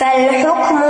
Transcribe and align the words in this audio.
فالحكم 0.00 0.89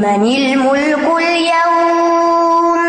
من 0.00 0.24
الملك 0.24 1.06
اليوم 1.18 2.80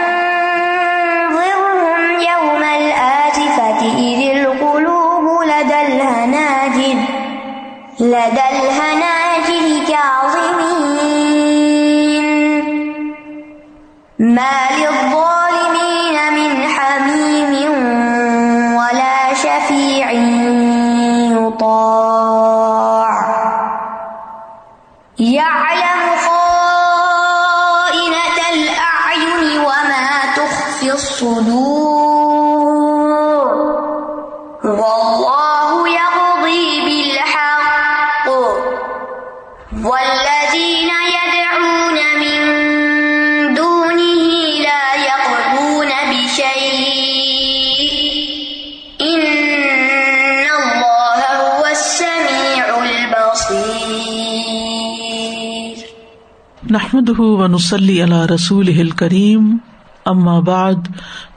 نحمد 56.71 57.19
ونسلی 57.19 58.01
علی 58.01 58.15
رسول 58.33 58.89
کریم 58.89 59.57
اما 60.05 60.39
بعد 60.39 60.87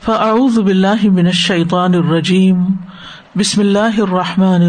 فاعوذ 0.04 0.58
باللہ 0.58 1.08
من 1.12 1.26
الشیطان 1.26 1.94
الرجیم 1.94 2.64
بسم 3.36 3.60
اللہ 3.60 4.00
الرحمٰن 4.00 4.62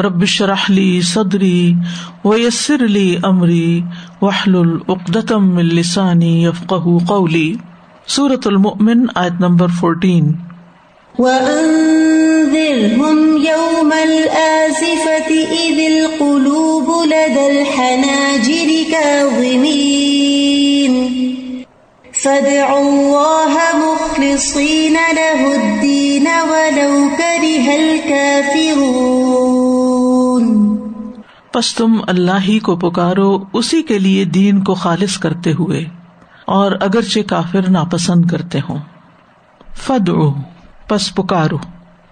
الرحیم 0.00 0.10
ربش 0.16 0.42
رحلی 0.42 1.02
صدری 1.02 1.76
ویسر 2.24 2.84
علی 2.84 3.18
عمری 3.24 3.84
وحل 4.22 4.56
العقدم 4.56 5.56
السانی 5.56 6.42
یفق 6.42 6.72
قولی 7.06 7.56
صورت 8.06 8.46
المؤمن، 8.46 9.06
آیت 9.14 9.32
نمبر 9.40 9.66
فورٹین 9.80 10.34
وأنذرهم 11.18 13.36
يوم 13.36 13.92
الآزفة 13.92 15.30
إذ 15.52 15.80
القلوب 15.80 17.06
لدى 17.06 17.46
الحناجر 17.46 18.90
كاظمين. 18.90 20.10
فادعوا 22.12 22.80
الله 22.80 23.52
مخلصين 23.76 24.92
له 24.92 25.54
الدين 25.54 26.26
ولو 26.26 27.16
كره 27.16 27.76
الكافرون. 27.76 29.59
پس 31.52 31.74
تم 31.74 31.96
اللہ 32.06 32.38
ہی 32.40 32.58
کو 32.58 32.76
پکارو، 32.76 33.30
اسی 33.52 33.82
کے 33.82 33.98
لیے 33.98 34.24
دین 34.24 34.62
کو 34.64 34.74
خالص 34.74 35.18
کرتے 35.18 35.52
ہوئے، 35.52 35.84
اور 36.48 36.72
اگرچہ 36.80 37.20
کافر 37.28 37.68
ناپسند 37.70 38.30
کرتے 38.30 38.58
ہوں۔ 38.68 38.78
فدعو 39.78 40.30
پس 40.88 41.14
پکارو۔ 41.14 41.58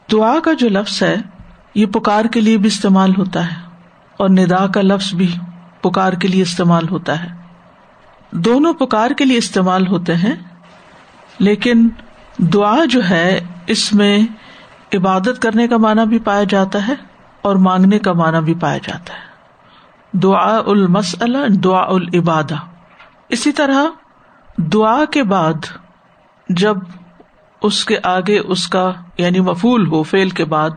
دعا 0.08 0.34
کا 0.44 0.52
جو 0.52 0.68
لفظ 0.68 1.02
ہے، 1.02 1.14
یہ 1.74 1.86
پکار 1.86 2.24
کے 2.24 2.40
لیے 2.40 2.56
بھی 2.56 2.66
استعمال 2.66 3.14
ہوتا 3.18 3.46
ہے، 3.46 3.56
اور 4.16 4.28
ندا 4.30 4.66
کا 4.66 4.82
لفظ 4.82 5.12
بھی 5.14 5.28
پکار 5.80 6.12
کے 6.12 6.28
لیے 6.28 6.42
استعمال 6.42 6.88
ہوتا 6.88 7.22
ہے۔ 7.22 7.28
دونوں 8.32 8.72
پکار 8.74 9.10
کے 9.10 9.24
لیے 9.24 9.38
استعمال 9.38 9.86
ہوتے 9.86 10.14
ہیں، 10.16 10.34
لیکن 11.38 11.88
دعا 12.38 12.84
جو 12.84 13.08
ہے، 13.10 13.40
اس 13.66 13.92
میں 13.94 14.18
عبادت 14.94 15.42
کرنے 15.42 15.68
کا 15.68 15.76
معنی 15.76 16.06
بھی 16.08 16.18
پایا 16.18 16.44
جاتا 16.48 16.86
ہے، 16.88 16.94
اور 17.44 17.56
مانگنے 17.62 17.98
کا 17.98 18.12
معنی 18.12 18.44
بھی 18.44 18.54
پایا 18.54 18.78
جاتا 18.78 19.14
ہے۔ 19.14 19.26
دعا 20.12 20.56
المسلہ 20.66 21.48
دعا 21.48 21.82
العبادہ 21.82 22.54
اسی 23.28 23.52
طرح 23.52 23.84
دعا 24.56 25.04
کے 25.04 25.22
بعد 25.22 25.66
جب 26.48 26.76
اس 27.62 27.84
کے 27.84 27.96
آگے 28.02 28.38
اس 28.38 28.68
کا 28.68 28.92
یعنی 29.18 29.40
مفول 29.40 29.86
ہو 29.86 30.02
فیل 30.02 30.30
کے 30.30 30.44
بعد 30.44 30.70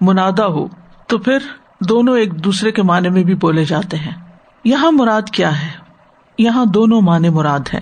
منادا 0.00 0.46
ہو، 0.46 0.66
تو 1.06 1.18
پھر 1.18 1.38
دونوں 1.80 2.18
ایک 2.18 2.44
دوسرے 2.44 2.72
کے 2.72 2.82
معنی 2.82 3.08
میں 3.08 3.24
بھی 3.24 3.34
بولے 3.34 3.64
جاتے 3.64 3.96
ہیں۔ 3.96 4.12
یہاں 4.64 4.92
مراد 4.92 5.22
کیا 5.22 5.62
ہے؟ 5.62 5.68
یہاں 6.38 6.64
دونوں 6.64 7.00
معنی 7.00 7.28
مراد 7.28 7.74
ہے 7.74 7.80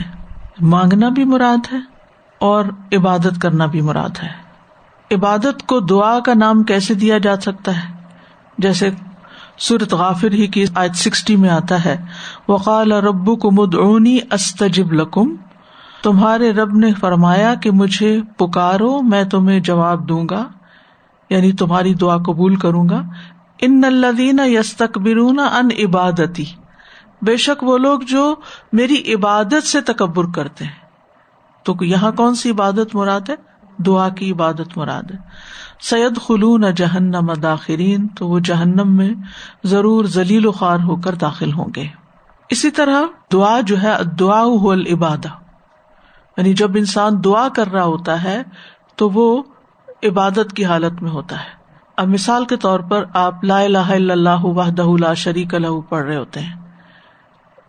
مانگنا 0.61 1.09
بھی 1.09 1.25
مراد 1.25 1.73
ہے 1.73 1.79
اور 2.39 2.65
عبادت 2.93 3.43
کرنا 3.43 3.67
بھی 3.67 3.81
مراد 3.81 4.23
ہے۔ 4.23 4.33
عبادت 5.15 5.67
کو 5.67 5.81
دعا 5.81 6.21
کا 6.21 6.35
نام 6.35 6.63
کیسے 6.63 6.95
دیا 6.95 7.19
جا 7.19 7.37
سکتا 7.37 7.77
ہے؟ 7.77 7.95
جیسے 8.59 8.91
سورت 9.59 9.95
غافر 9.95 10.33
ہی 10.33 10.47
کی 10.47 10.65
آج 10.75 10.97
سکسٹی 10.97 11.37
میں 11.37 11.51
آتا 11.51 11.85
ہے۔ 11.85 12.05
وقال 12.49 12.93
ربو 12.93 13.37
کو 13.37 13.51
مدعونی 13.51 14.19
استجب 14.33 14.93
لکم 14.93 15.35
تمہارے 16.03 16.53
رب 16.53 16.77
نے 16.77 16.95
فرمایا 16.95 17.55
کہ 17.55 17.71
مجھے 17.71 18.21
پکارو، 18.37 19.03
میں 19.03 19.25
تمہیں 19.25 19.61
جواب 19.61 20.09
دوں 20.09 20.27
گا 20.31 20.45
یعنی 21.31 21.53
تمہاری 21.53 21.95
دعا 21.95 22.17
قبول 22.17 22.57
کروں 22.57 22.89
گا۔ 22.89 23.03
ان 23.63 23.83
الدین 23.87 24.41
یس 24.45 24.77
تقبرون 24.77 25.39
ان 25.39 25.69
عبادتی 25.85 26.45
بے 27.23 27.37
شک 27.37 27.65
وہ 27.65 27.79
لوگ 27.79 28.01
جو 28.01 28.35
میری 28.73 29.15
عبادت 29.15 29.67
سے 29.67 29.81
تکبر 29.81 30.25
کرتے 30.35 30.65
ہیں۔ 30.65 30.87
تو 31.65 31.75
یہاں 31.81 32.13
کون 32.13 32.35
سی 32.35 32.51
عبادت 32.51 32.95
مراد 32.95 33.21
ہے؟ 33.29 33.35
دعا 33.79 34.09
کی 34.09 34.33
عبادت 34.33 34.77
مراد 34.77 35.11
ہے۔ 35.11 35.17
سید 35.81 36.19
خلون 36.21 36.65
جہنم 36.77 37.33
داخرین 37.33 38.09
تو 38.09 38.29
وہ 38.29 38.39
جہنم 38.39 38.97
میں 38.97 39.11
ضرور 39.65 40.05
ذلیل 40.05 40.47
و 40.47 40.53
خوار 40.53 40.79
ہو 40.79 40.97
کر 40.97 41.15
داخل 41.15 41.53
ہوں 41.53 41.69
گے۔ 41.77 41.87
اسی 42.49 42.71
طرح 42.71 43.03
دعا 43.33 43.61
جو 43.61 43.83
ہے 43.83 43.93
دعا 44.19 44.43
العبادہ۔ 44.43 45.29
یعنی 46.37 46.53
جب 46.53 46.71
انسان 46.77 47.25
دعا 47.25 47.49
کر 47.49 47.73
رہا 47.73 47.85
ہوتا 47.85 48.25
ہے، 48.25 48.43
تو 48.97 49.11
وہ 49.11 49.43
عبادت 50.03 50.53
کی 50.57 50.65
حالت 50.65 51.03
میں 51.03 51.11
ہوتا 51.11 51.37
ہے۔ 51.41 51.57
اب 51.97 52.09
مثال 52.09 52.45
کے 52.45 52.57
طور 52.57 52.81
پر 52.81 53.05
آپ 53.15 53.45
لا 53.45 53.61
الہ 53.61 53.79
الا 53.79 54.13
اللہ 54.13 54.45
وحدہ 54.45 54.87
لا 55.01 55.15
شریک 55.15 55.55
لہ 55.55 55.81
پڑھ 55.89 56.05
رہے 56.05 56.17
ہوتے 56.17 56.41
ہیں۔ 56.41 56.55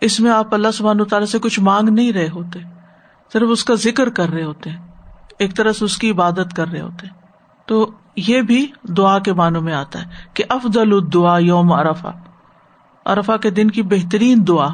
اس 0.02 0.20
میں 0.20 0.32
آپ 0.32 0.54
اللہ 0.54 0.68
سبحانہ 0.74 1.04
تعالیٰ 1.04 1.28
سے 1.28 1.40
کچھ 1.40 1.60
مانگ 1.60 1.90
نہیں 1.90 2.14
رہے 2.14 2.30
ہوتے، 2.30 2.60
صرف 3.34 3.48
اس 3.52 3.64
کا 3.64 3.74
ذکر 3.74 4.10
کر 4.10 4.30
رہے 4.30 4.44
ہوتے 4.44 4.70
ہیں۔ 4.70 4.88
ایک 5.40 5.56
طرح 5.56 5.72
سے 5.72 5.86
اس 5.86 5.98
کی 5.98 6.12
عبادت 6.12 6.54
کر 6.56 6.68
رہے 6.68 6.82
ہوتے 6.82 7.08
ہیں۔ 7.08 7.27
تو 7.68 7.92
یہ 8.16 8.42
بھی 8.42 8.72
دعا 8.84 9.20
کے 9.20 9.34
معنوں 9.34 9.62
میں 9.62 9.74
آتا 9.74 10.00
ہے 10.00 10.06
کہ 10.34 10.44
افضل 10.50 10.94
الدعا 10.94 11.38
یوم 11.38 11.74
ارفا 11.74 12.12
ارفا 13.06 13.38
کے 13.38 13.50
دن 13.50 13.72
کی 13.72 13.84
بہترین 13.84 14.48
دعا 14.48 14.68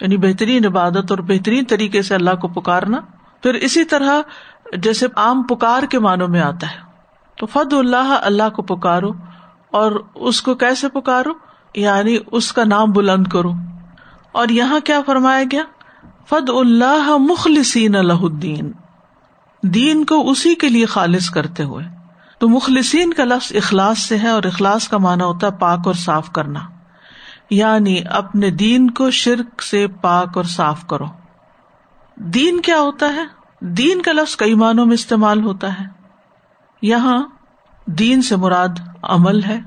یعنی 0.00 0.16
بہترین 0.16 0.66
عبادت 0.66 1.10
اور 1.10 1.18
بہترین 1.18 1.64
طریقے 1.64 2.02
سے 2.02 2.14
اللہ 2.14 2.34
کو 2.34 2.48
پکارنا۔ 2.48 2.96
پھر 3.42 3.54
اسی 3.54 3.84
طرح 3.84 4.20
جیسے 4.76 5.06
عام 5.16 5.42
پکار 5.42 5.82
کے 5.82 5.98
معنوں 5.98 6.28
میں 6.28 6.40
آتا 6.40 6.70
ہے، 6.70 6.76
تو 7.36 7.46
فد 7.46 7.72
اللہ 7.72 8.18
اللہ 8.22 8.48
کو 8.48 8.62
پکارو 8.62 9.10
اور 9.70 9.92
اس 10.14 10.42
کو 10.42 10.54
کیسے 10.54 10.88
پکارو؟ 10.88 11.30
یعنی 11.74 12.18
اس 12.32 12.52
کا 12.52 12.64
نام 12.64 12.90
بلند 12.90 13.26
کرو۔ 13.26 13.52
اور 14.32 14.48
یہاں 14.48 14.80
کیا 14.80 15.00
فرمایا 15.06 15.44
گیا؟ 15.50 15.62
فد 16.28 16.50
اللہ 16.50 17.16
مخلصین 17.18 17.96
اللہ 17.96 18.12
الدین۔ 18.12 18.72
دین 19.62 20.04
کو 20.04 20.30
اسی 20.30 20.54
کے 20.54 20.68
لیے 20.68 20.86
خالص 20.86 21.30
کرتے 21.30 21.62
ہوئے۔ 21.62 21.84
تو 22.38 22.48
مخلصین 22.48 23.12
کا 23.12 23.24
لفظ 23.24 23.52
اخلاص 23.56 23.98
سے 23.98 24.18
ہے 24.18 24.28
اور 24.28 24.42
اخلاص 24.42 24.88
کا 24.88 24.98
مانا 24.98 25.24
ہوتا 25.24 25.46
ہے 25.46 25.52
پاک 25.52 25.80
اور 25.84 25.94
صاف 25.94 26.32
کرنا۔ 26.32 26.60
یعنی 27.50 27.96
اپنے 28.10 28.50
دین 28.50 28.90
کو 28.90 29.10
شرک 29.10 29.62
سے 29.62 29.86
پاک 29.86 30.36
اور 30.36 30.44
صاف 30.44 30.86
کرو۔ 30.86 31.06
دین 32.16 32.60
کیا 32.60 32.80
ہوتا 32.80 33.14
ہے؟ 33.14 33.24
دین 33.60 34.02
کا 34.02 34.12
لفظ 34.12 34.36
کئی 34.36 34.54
معنوں 34.54 34.86
میں 34.86 34.94
استعمال 34.94 35.44
ہوتا 35.44 35.80
ہے۔ 35.80 35.84
یہاں 36.82 37.18
دین 37.86 38.22
سے 38.22 38.36
مراد 38.36 38.68
عمل 39.02 39.44
ہے 39.44 39.60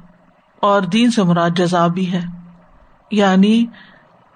اور 0.62 0.82
دین 0.82 1.12
سے 1.12 1.24
مراد 1.24 1.50
جزا 1.56 1.88
بھی 1.88 2.12
ہے۔ 2.12 2.22
یعنی 3.12 3.66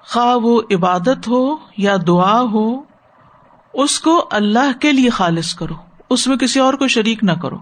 خواہ 0.08 0.36
وہ 0.36 0.62
عبادت 0.72 1.28
ہو 1.28 1.56
یا 1.78 1.96
دعا 2.08 2.42
ہو 2.42 2.95
اس 3.76 4.00
کو 4.00 4.28
اللہ 4.32 4.78
کے 4.82 4.92
لیے 4.92 5.10
خالص 5.10 5.54
کرو۔ 5.56 5.74
اس 6.10 6.28
میں 6.28 6.38
کسی 6.38 6.60
اور 6.60 6.74
کو 6.74 6.88
شریک 6.88 7.24
نہ 7.24 7.32
کرو۔ 7.32 7.58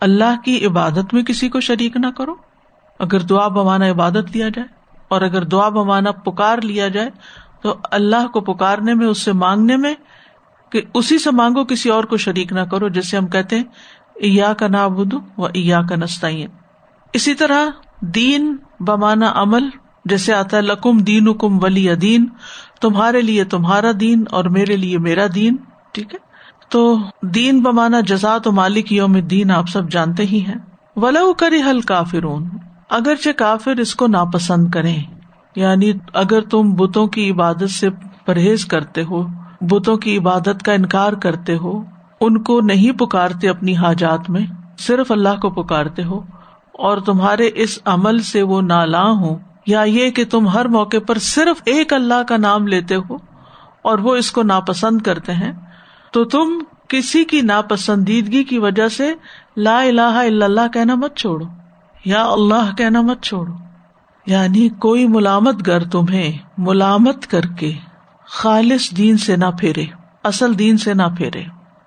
اللہ 0.00 0.40
کی 0.44 0.66
عبادت 0.66 1.14
میں 1.14 1.22
کسی 1.22 1.48
کو 1.48 1.60
شریک 1.60 1.96
نہ 1.96 2.06
کرو۔ 2.16 2.34
اگر 2.98 3.20
دعا 3.20 3.48
بمانا 3.48 3.90
عبادت 3.90 4.30
لیا 4.32 4.48
جائے 4.48 4.68
اور 5.08 5.22
اگر 5.22 5.44
دعا 5.44 5.68
بمانا 5.68 6.10
پکار 6.10 6.58
لیا 6.58 6.88
جائے 6.88 7.10
تو 7.62 7.74
اللہ 7.90 8.26
کو 8.26 8.40
پکارنے 8.40 8.94
میں، 8.94 9.06
اس 9.06 9.22
سے 9.22 9.32
مانگنے 9.32 9.76
میں 9.76 9.94
کہ 10.70 10.82
اسی 10.94 11.18
سے 11.18 11.30
مانگو، 11.30 11.64
کسی 11.64 11.88
اور 11.88 12.04
کو 12.04 12.16
شریک 12.16 12.52
نہ 12.52 12.60
کرو، 12.60 12.88
جیسے 12.88 13.16
ہم 13.16 13.26
کہتے 13.26 13.56
ہیں 13.56 13.64
ایا 14.14 14.52
کا 14.52 14.68
نا 14.68 14.86
بدو 14.86 15.18
و 15.38 15.46
ایا 15.46 15.82
کا 15.88 15.96
نسطین 15.96 16.48
اسی 17.12 17.34
طرح 17.34 17.66
دین 18.00 18.56
بمانا 18.80 19.32
عمل 19.34 19.68
جیسے 20.04 20.34
آتا 20.34 20.56
ہے، 20.56 20.62
لکم 20.62 20.98
دین 20.98 21.32
کم 21.34 21.62
ولی 21.62 21.94
دین، 21.94 22.26
تمہارے 22.80 23.20
لیے 23.20 23.44
تمہارا 23.44 23.90
دین 24.00 24.24
اور 24.30 24.44
میرے 24.44 24.76
لیے 24.76 24.98
میرا 24.98 25.26
دین، 25.34 25.56
ٹھیک 25.92 26.14
ہے؟ 26.14 26.18
تو 26.68 26.96
دین 27.22 27.62
بمانا 27.62 28.00
جزا 28.00 28.38
تو 28.38 28.52
مالک 28.52 28.92
یوم 28.92 29.12
دین 29.12 29.50
آپ 29.50 29.68
سب 29.68 29.90
جانتے 29.90 30.24
ہی 30.24 30.40
ہیں۔ 30.48 30.54
ولو 30.96 31.34
کری 31.34 31.62
حل 31.62 31.80
کافرون 31.80 32.48
اگرچہ 32.90 33.30
کافر 33.30 33.76
اس 33.76 33.94
کو 33.94 34.06
ناپسند 34.06 34.70
کرے 34.70 34.96
یعنی 35.56 35.92
اگر 36.12 36.40
تم 36.40 36.74
بتوں 36.74 37.06
کی 37.06 37.30
عبادت 37.30 37.70
سے 37.70 37.88
پرہیز 38.24 38.64
کرتے 38.64 39.02
ہو، 39.02 39.22
بتوں 39.60 39.96
کی 39.96 40.16
عبادت 40.18 40.62
کا 40.62 40.72
انکار 40.72 41.12
کرتے 41.12 41.56
ہو، 41.56 41.82
ان 42.20 42.42
کو 42.42 42.60
نہیں 42.60 42.98
پکارتے 42.98 43.48
اپنی 43.48 43.76
حاجات 43.76 44.30
میں، 44.30 44.46
صرف 44.78 45.12
اللہ 45.12 45.40
کو 45.42 45.50
پکارتے 45.50 46.04
ہو، 46.04 46.20
اور 46.72 46.98
تمہارے 46.98 47.50
اس 47.54 47.78
عمل 47.84 48.18
سے 48.18 48.42
وہ 48.42 48.62
نالا 48.62 49.02
ہوں۔ 49.02 49.38
یا 49.66 49.82
یہ 49.82 50.10
کہ 50.10 50.24
تم 50.24 50.48
ہر 50.48 50.64
موقع 50.64 50.96
پر 51.06 51.18
صرف 51.18 51.62
ایک 51.64 51.92
اللہ 51.92 52.22
کا 52.28 52.36
نام 52.36 52.66
لیتے 52.66 52.94
ہو 52.94 53.14
اور 53.82 53.98
وہ 53.98 54.16
اس 54.16 54.32
کو 54.32 54.42
ناپسند 54.42 55.02
کرتے 55.02 55.32
ہیں، 55.32 55.52
تو 56.12 56.24
تم 56.24 56.58
کسی 56.88 57.24
کی 57.24 57.40
ناپسندیدگی 57.40 58.44
کی 58.44 58.58
وجہ 58.58 58.88
سے 58.88 59.14
لا 59.56 59.80
الہ 59.80 60.00
الا 60.00 60.44
اللہ 60.44 60.68
کہنا 60.72 60.94
مت 60.94 61.16
چھوڑو، 61.16 61.44
یا 62.04 62.24
اللہ 62.24 62.74
کہنا 62.78 63.00
مت 63.00 63.22
چھوڑو۔ 63.22 63.52
یعنی 64.26 64.68
کوئی 64.68 65.08
ملامت 65.08 65.66
گر 65.66 65.84
تمہیں، 65.84 66.32
ملامت 66.58 67.26
کر 67.26 67.46
کے 67.58 67.72
خالص 68.24 68.90
دین 68.96 69.16
سے 69.16 69.36
نہ 69.36 69.50
پھیرے، 69.60 69.84
اصل 70.22 70.58
دین 70.58 70.76
سے 70.76 70.94
نہ 70.94 71.02
پھیرے۔ 71.16 71.42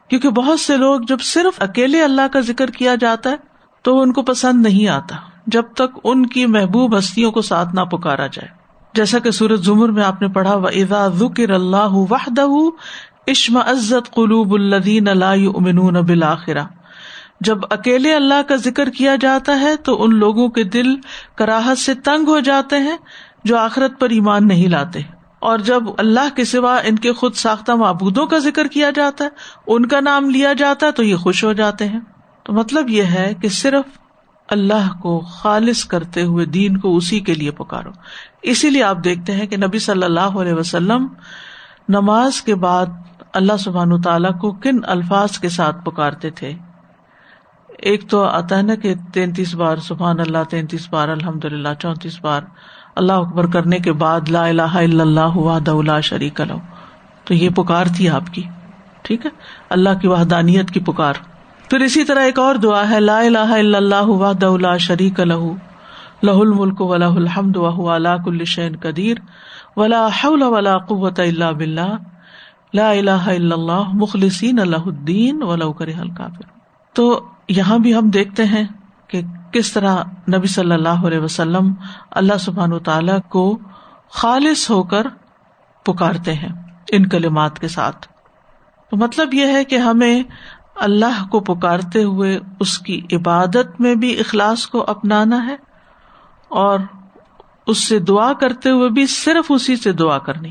کیونکہ 0.07 0.29
بہت 0.29 0.59
سے 0.59 0.77
لوگ 0.77 1.01
جب 1.01 1.19
صرف 1.19 1.61
اکیلے 1.61 2.03
اللہ 2.03 2.27
کا 2.31 2.39
ذکر 2.39 2.69
کیا 2.69 2.95
جاتا 2.95 3.29
ہے، 3.29 3.35
تو 3.81 4.01
ان 4.01 4.13
کو 4.13 4.21
پسند 4.21 4.61
نہیں 4.61 4.87
آتا۔ 4.87 5.15
جب 5.47 5.63
تک 5.75 5.99
ان 6.03 6.25
کی 6.25 6.45
محبوب 6.45 6.97
ہستیوں 6.97 7.31
کو 7.31 7.41
ساتھ 7.41 7.75
نہ 7.75 7.81
پکارا 7.81 8.27
جائے۔ 8.27 8.47
جیسا 8.93 9.19
کہ 9.19 9.31
سورج 9.31 9.65
زمر 9.65 9.89
میں 9.89 10.03
آپ 10.03 10.21
نے 10.21 10.27
پڑھا 10.27 10.55
و 10.55 10.67
ادا 10.67 11.07
ذکر 11.07 11.49
اللہ 11.49 11.89
وحدہ 11.89 12.45
عشم 13.27 13.57
عزت 13.57 14.11
قلوب 14.11 14.53
الدین 14.53 15.07
اللہ 15.07 15.25
امن 15.25 16.05
جب 17.41 17.57
اکیلے 17.69 18.13
اللہ 18.13 18.41
کا 18.47 18.55
ذکر 18.55 18.89
کیا 18.89 19.15
جاتا 19.21 19.59
ہے 19.59 19.75
تو 19.75 20.03
ان 20.03 20.15
لوگوں 20.15 20.49
کے 20.49 20.63
دل 20.63 20.95
کراہت 21.35 21.77
سے 21.77 21.93
تنگ 21.93 22.27
ہو 22.27 22.39
جاتے 22.39 22.77
ہیں 22.77 22.97
جو 23.43 23.57
آخرت 23.57 23.99
پر 23.99 24.09
ایمان 24.09 24.47
نہیں 24.47 24.67
لاتے۔ 24.67 24.99
اور 25.39 25.57
جب 25.57 25.83
اللہ 25.97 26.35
کے 26.35 26.43
سوا 26.43 26.77
ان 26.77 26.95
کے 26.95 27.13
خود 27.13 27.33
ساختہ 27.33 27.71
معبودوں 27.71 28.25
کا 28.25 28.37
ذکر 28.37 28.67
کیا 28.67 28.89
جاتا 28.89 29.23
ہے، 29.23 29.29
ان 29.67 29.85
کا 29.85 29.99
نام 29.99 30.29
لیا 30.29 30.53
جاتا 30.53 30.85
ہے 30.85 30.91
تو 30.91 31.03
یہ 31.03 31.15
خوش 31.15 31.43
ہو 31.43 31.53
جاتے 31.53 31.87
ہیں۔ 31.87 31.99
تو 32.43 32.53
مطلب 32.53 32.89
یہ 32.89 33.03
ہے 33.03 33.33
کہ 33.41 33.49
صرف 33.49 34.06
اللہ 34.47 34.91
کو 35.01 35.19
خالص 35.19 35.85
کرتے 35.85 36.23
ہوئے 36.23 36.45
دین 36.45 36.77
کو 36.77 36.95
اسی 36.97 37.19
کے 37.19 37.33
لیے 37.33 37.51
پکارو۔ 37.51 37.91
اسی 38.41 38.69
لیے 38.69 38.83
آپ 38.83 38.97
دیکھتے 39.03 39.33
ہیں 39.33 39.47
کہ 39.47 39.57
نبی 39.57 39.79
صلی 39.79 40.03
اللہ 40.03 40.37
علیہ 40.41 40.53
وسلم 40.53 41.07
نماز 41.89 42.41
کے 42.41 42.55
بعد 42.55 42.85
اللہ 43.33 43.57
سبحان 43.59 44.01
تعالیٰ 44.01 44.39
کو 44.39 44.51
کن 44.51 44.79
الفاظ 44.83 45.39
کے 45.39 45.49
ساتھ 45.49 45.85
پکارتے 45.85 46.29
تھے؟ 46.29 46.53
ایک 47.79 48.09
تو 48.09 48.23
آتا 48.23 48.57
ہے 48.57 48.61
نا 48.61 48.75
کہ 48.75 48.93
تینتیس 49.13 49.55
بار 49.55 49.77
سبحان 49.77 50.19
اللہ، 50.19 50.43
تینتیس 50.49 50.87
بار 50.89 51.07
الحمد 51.07 51.45
للہ 51.45 51.73
چونتیس 51.79 52.19
بار 52.21 52.41
اللہ 52.95 53.13
اکبر 53.13 53.47
کرنے 53.47 53.79
کے 53.79 53.93
بعد 53.93 54.29
لا 54.29 54.45
الہ 54.47 54.61
الا 54.61 55.03
اللہ 55.03 55.37
وحدہ 55.37 55.99
شریک 56.03 56.41
لو 56.41 56.57
تو 57.23 57.33
یہ 57.33 57.49
پکار 57.49 57.85
تھی 57.95 58.09
آپ 58.09 58.33
کی، 58.33 58.43
ٹھیک 59.01 59.25
ہے؟ 59.25 59.31
اللہ 59.69 59.99
کی 60.01 60.07
وحدانیت 60.07 60.71
کی 60.71 60.79
پکار۔ 60.79 61.13
پھر 61.69 61.79
اسی 61.79 62.03
طرح 62.03 62.19
ایک 62.19 62.39
اور 62.39 62.55
دعا 62.55 62.89
ہے، 62.89 62.99
لا 62.99 63.19
الہ 63.19 63.37
الا 63.37 63.77
اللہ 63.77 64.05
وحدہ 64.05 64.57
لا 64.57 64.77
شریک 64.77 65.19
لہ 65.19 65.43
لہ 66.23 66.31
الملک 66.31 66.81
و 66.81 66.95
لہ 66.95 67.15
الحمد 67.21 67.57
وهو 67.57 67.89
على 67.95 68.13
كل 68.25 68.45
شيء 68.45 68.69
قدیر 68.81 69.17
ولا 69.77 70.07
حول 70.07 70.43
ولا 70.43 70.77
قوة 70.77 71.25
الا 71.25 71.51
باللہ، 71.51 71.97
لا 72.73 72.89
الہ 72.91 73.19
الا 73.35 73.55
اللہ، 73.55 73.93
مخلصین 73.93 74.55
لہ 74.55 74.83
الدین 74.85 75.43
ولو 75.43 75.73
کرہ 75.73 75.99
الکافر۔ 75.99 76.45
تو 76.93 77.25
یہاں 77.49 77.79
بھی 77.79 77.95
ہم 77.95 78.09
دیکھتے 78.09 78.45
ہیں 78.45 78.63
کہ 79.07 79.21
کس 79.51 79.73
طرح 79.73 79.97
نبی 80.35 80.47
صلی 80.47 80.71
اللہ 80.71 81.05
علیہ 81.07 81.19
وسلم 81.19 81.73
اللہ 82.11 82.37
سبحان 82.37 82.73
و 82.73 82.79
تعالی 82.79 83.13
کو 83.29 83.57
خالص 84.09 84.69
ہو 84.69 84.83
کر 84.83 85.07
پکارتے 85.85 86.33
ہیں 86.33 86.49
ان 86.91 87.09
کلمات 87.09 87.59
کے 87.59 87.67
ساتھ۔ 87.67 88.07
تو 88.89 88.97
مطلب 88.97 89.33
یہ 89.33 89.45
ہے 89.45 89.63
کہ 89.63 89.75
ہمیں 89.75 90.23
اللہ 90.79 91.27
کو 91.31 91.39
پکارتے 91.39 92.03
ہوئے 92.03 92.39
اس 92.59 92.79
کی 92.79 93.01
عبادت 93.11 93.81
میں 93.81 93.95
بھی 93.95 94.19
اخلاص 94.19 94.67
کو 94.67 94.85
اپنانا 94.87 95.47
ہے 95.47 95.55
اور 96.49 96.79
اس 97.67 97.87
سے 97.87 97.99
دعا 97.99 98.33
کرتے 98.33 98.69
ہوئے 98.69 98.89
بھی 98.89 99.07
صرف 99.07 99.45
اسی 99.49 99.75
سے 99.75 99.91
دعا 99.91 100.17
کرنی۔ 100.17 100.49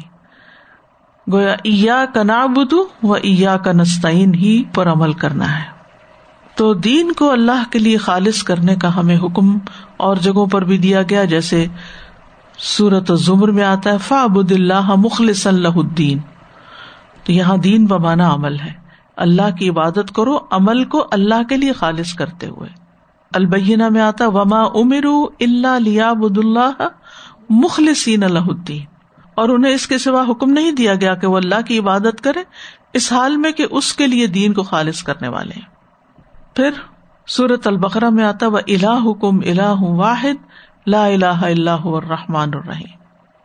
گویا 1.33 1.53
ایا 1.53 2.05
کا 2.15 2.23
نابدو 2.23 2.87
و 3.03 3.13
ایا 3.13 3.57
کا 3.57 3.73
نسطین 3.73 4.35
ہی 4.35 4.65
پر 4.75 4.89
عمل 4.89 5.13
کرنا 5.13 5.59
ہے۔ 5.59 5.65
تو 6.55 6.75
دین 6.75 7.13
کو 7.13 7.33
اللہ 7.33 7.73
کے 7.73 7.79
لیے 7.79 7.97
خالص 7.97 8.43
کرنے 8.43 8.77
کا 8.77 8.97
ہمیں 8.97 9.19
حکم 9.19 9.59
اور 9.97 10.17
جگہوں 10.17 10.47
پر 10.47 10.65
بھی 10.65 10.79
دیا 10.79 11.03
گیا، 11.03 11.25
جیسے 11.25 11.67
سورت 12.59 13.11
زمر 13.15 13.49
میں 13.49 13.65
آتا 13.65 13.91
ہے 13.91 13.99
فا 13.99 14.23
ابود 14.23 14.53
اللہ 14.53 14.95
مخلص 14.97 15.47
اللہ 15.47 15.77
الدین۔ 15.77 16.19
تو 17.25 17.33
یہاں 17.33 17.57
دین 17.57 17.87
بمانا 17.87 18.35
عمل 18.35 18.61
ہے۔ 18.61 18.86
اللہ 19.17 19.57
کی 19.59 19.69
عبادت 19.69 20.13
کرو، 20.17 20.39
عمل 20.51 20.85
کو 20.85 21.07
اللہ 21.11 21.43
کے 21.49 21.57
لیے 21.57 21.73
خالص 21.73 22.15
کرتے 22.15 22.47
ہوئے۔ 22.47 22.69
البینہ 23.35 23.89
میں 23.89 24.01
آتا، 24.01 24.29
وما 24.29 24.63
امر 24.63 25.07
اللہ 25.41 25.79
لیا 25.81 26.13
بد 26.13 26.39
اللہ 26.39 26.89
مخلصین 27.51 28.23
اللہ 28.23 28.39
الدین 28.39 28.85
اور 29.35 29.49
انہیں 29.49 29.73
اس 29.73 29.87
کے 29.87 29.99
سوا 29.99 30.25
حکم 30.29 30.51
نہیں 30.51 30.71
دیا 30.71 30.95
گیا 30.95 31.15
کہ 31.15 31.27
وہ 31.27 31.37
اللہ 31.37 31.61
کی 31.67 31.79
عبادت 31.79 32.21
کرے 32.21 32.43
اس 32.93 33.13
حال 33.13 33.37
میں 33.37 33.53
کہ 33.53 33.67
اس 33.71 33.93
کے 33.93 34.07
لیے 34.07 34.27
دین 34.27 34.53
کو 34.53 34.63
خالص 34.63 35.03
کرنے 35.03 35.29
والے 35.29 35.53
ہیں۔ 35.57 35.75
پھر 36.55 36.71
سورت 37.27 37.67
البقرہ 37.67 38.11
میں 38.11 38.25
آتا 38.25 38.47
وہ 38.47 38.59
الا 38.69 38.95
حکم 38.95 39.39
الا 39.39 39.75
واحد، 39.81 40.47
لا 40.87 41.07
الہ 41.07 41.39
اللہ 41.43 41.87
الرحمٰن 41.87 42.51
الرحیم 42.55 42.97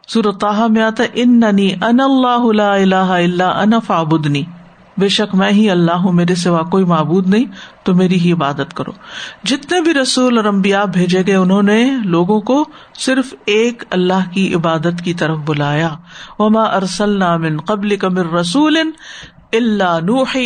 سورت 0.07 0.45
میں 0.69 0.81
آتا 0.81 1.03
ان 1.13 1.39
ننی 1.39 1.73
ان 1.73 1.99
اللہ 1.99 2.51
لا 2.51 2.73
الہ 2.73 2.95
اللہ 2.95 3.43
ان 3.43 3.79
فابدنی 3.87 4.43
بے 5.01 5.09
شک 5.09 5.35
میں 5.35 5.51
ہی 5.51 5.69
اللہ 5.69 5.91
ہوں، 5.91 6.11
میرے 6.11 6.35
سوا 6.35 6.61
کوئی 6.63 6.83
معبود 6.83 7.27
نہیں، 7.27 7.45
تو 7.83 7.95
میری 7.95 8.19
ہی 8.19 8.31
عبادت 8.31 8.73
کرو۔ 8.73 8.91
جتنے 9.43 9.81
بھی 9.81 9.93
رسول 9.93 10.37
اور 10.37 10.45
امبیا 10.45 10.85
بھیجے 10.85 11.23
گئے، 11.27 11.35
انہوں 11.35 11.63
نے 11.63 11.89
لوگوں 12.05 12.41
کو 12.41 12.65
صرف 12.99 13.33
ایک 13.45 13.83
اللہ 13.91 14.31
کی 14.31 14.53
عبادت 14.53 15.01
کی 15.03 15.13
طرف 15.13 15.37
بلایا۔ 15.45 15.89
وما 16.39 16.63
ارسل 16.63 17.23
من 17.37 17.57
قبل 17.57 17.95
کمر 17.95 18.33
رسول 18.33 18.77
اللہ 19.53 19.99
نوح 20.03 20.37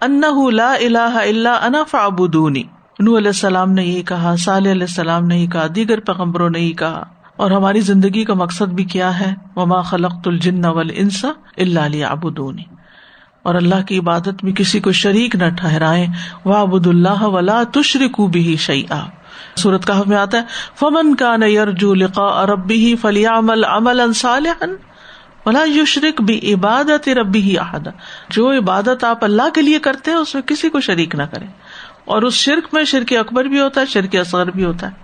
ان 0.00 0.20
لا 0.54 0.72
اللہ 0.72 0.98
اللہ 0.98 1.48
انا 1.48 1.84
فعبدونی 1.90 2.62
نو 3.00 3.18
علیہ 3.18 3.28
السلام 3.28 3.72
نے 3.72 3.84
یہ 3.84 4.02
کہا، 4.02 4.36
صالح 4.36 4.70
علیہ 4.70 4.82
السلام 4.82 5.24
نے 5.24 5.38
یہ 5.38 5.46
کہا، 5.46 5.66
دیگر 5.74 6.00
پیغمبروں 6.00 6.50
نے 6.50 6.60
یہ 6.60 6.72
کہا۔ 6.72 7.04
اور 7.36 7.50
ہماری 7.50 7.80
زندگی 7.80 8.24
کا 8.24 8.34
مقصد 8.34 8.72
بھی 8.72 8.84
کیا 8.84 9.20
ہے؟ 9.20 9.34
وما 9.56 9.82
خلق 9.82 10.14
الجن 10.26 10.64
والانس 10.64 11.24
الا 11.56 11.86
ليعبدوني 11.86 12.62
اور 13.42 13.54
اللہ 13.54 13.82
کی 13.86 13.98
عبادت 13.98 14.44
میں 14.44 14.52
کسی 14.52 14.80
کو 14.80 14.92
شریک 14.92 15.34
نہ 15.36 15.48
ٹھہرائے 15.58 16.06
وا 16.44 16.60
ابود 16.60 16.86
اللہ 16.86 17.22
ولا 17.22 17.62
تشرک 17.72 18.20
بھی 18.20 18.56
شعیٰ 18.56 19.02
سورت 19.56 19.84
کا 19.84 20.02
میں 20.06 20.16
آتا 20.16 20.38
ہے، 20.38 20.42
فمن 20.78 21.14
کا 21.14 21.36
نیرجو 21.36 21.94
لقا 21.94 22.46
ربی 22.46 22.94
فلی 22.96 23.26
عمل 23.26 23.64
عمل 23.64 24.00
ولا 25.46 25.62
یشرک 25.66 26.20
بھی 26.20 26.54
عبادت 26.54 27.08
ربی 27.08 27.40
ہی 27.42 27.58
احد 27.58 27.88
جو 28.30 28.50
عبادت 28.58 29.04
آپ 29.04 29.24
اللہ 29.24 29.48
کے 29.54 29.62
لیے 29.62 29.78
کرتے 29.78 30.10
ہیں، 30.10 30.18
اس 30.18 30.34
میں 30.34 30.42
کسی 30.42 30.68
کو 30.68 30.80
شریک 30.80 31.14
نہ 31.14 31.22
کرے 31.22 31.46
اور 32.04 32.22
اس 32.22 32.34
شرک 32.34 32.74
میں 32.74 32.84
شرک 32.84 33.12
اکبر 33.20 33.44
بھی 33.44 33.60
ہوتا 33.60 33.80
ہے، 33.80 33.86
شرک 33.86 34.16
اصغر 34.16 34.50
بھی 34.50 34.64
ہوتا 34.64 34.86
ہے۔ 34.86 35.00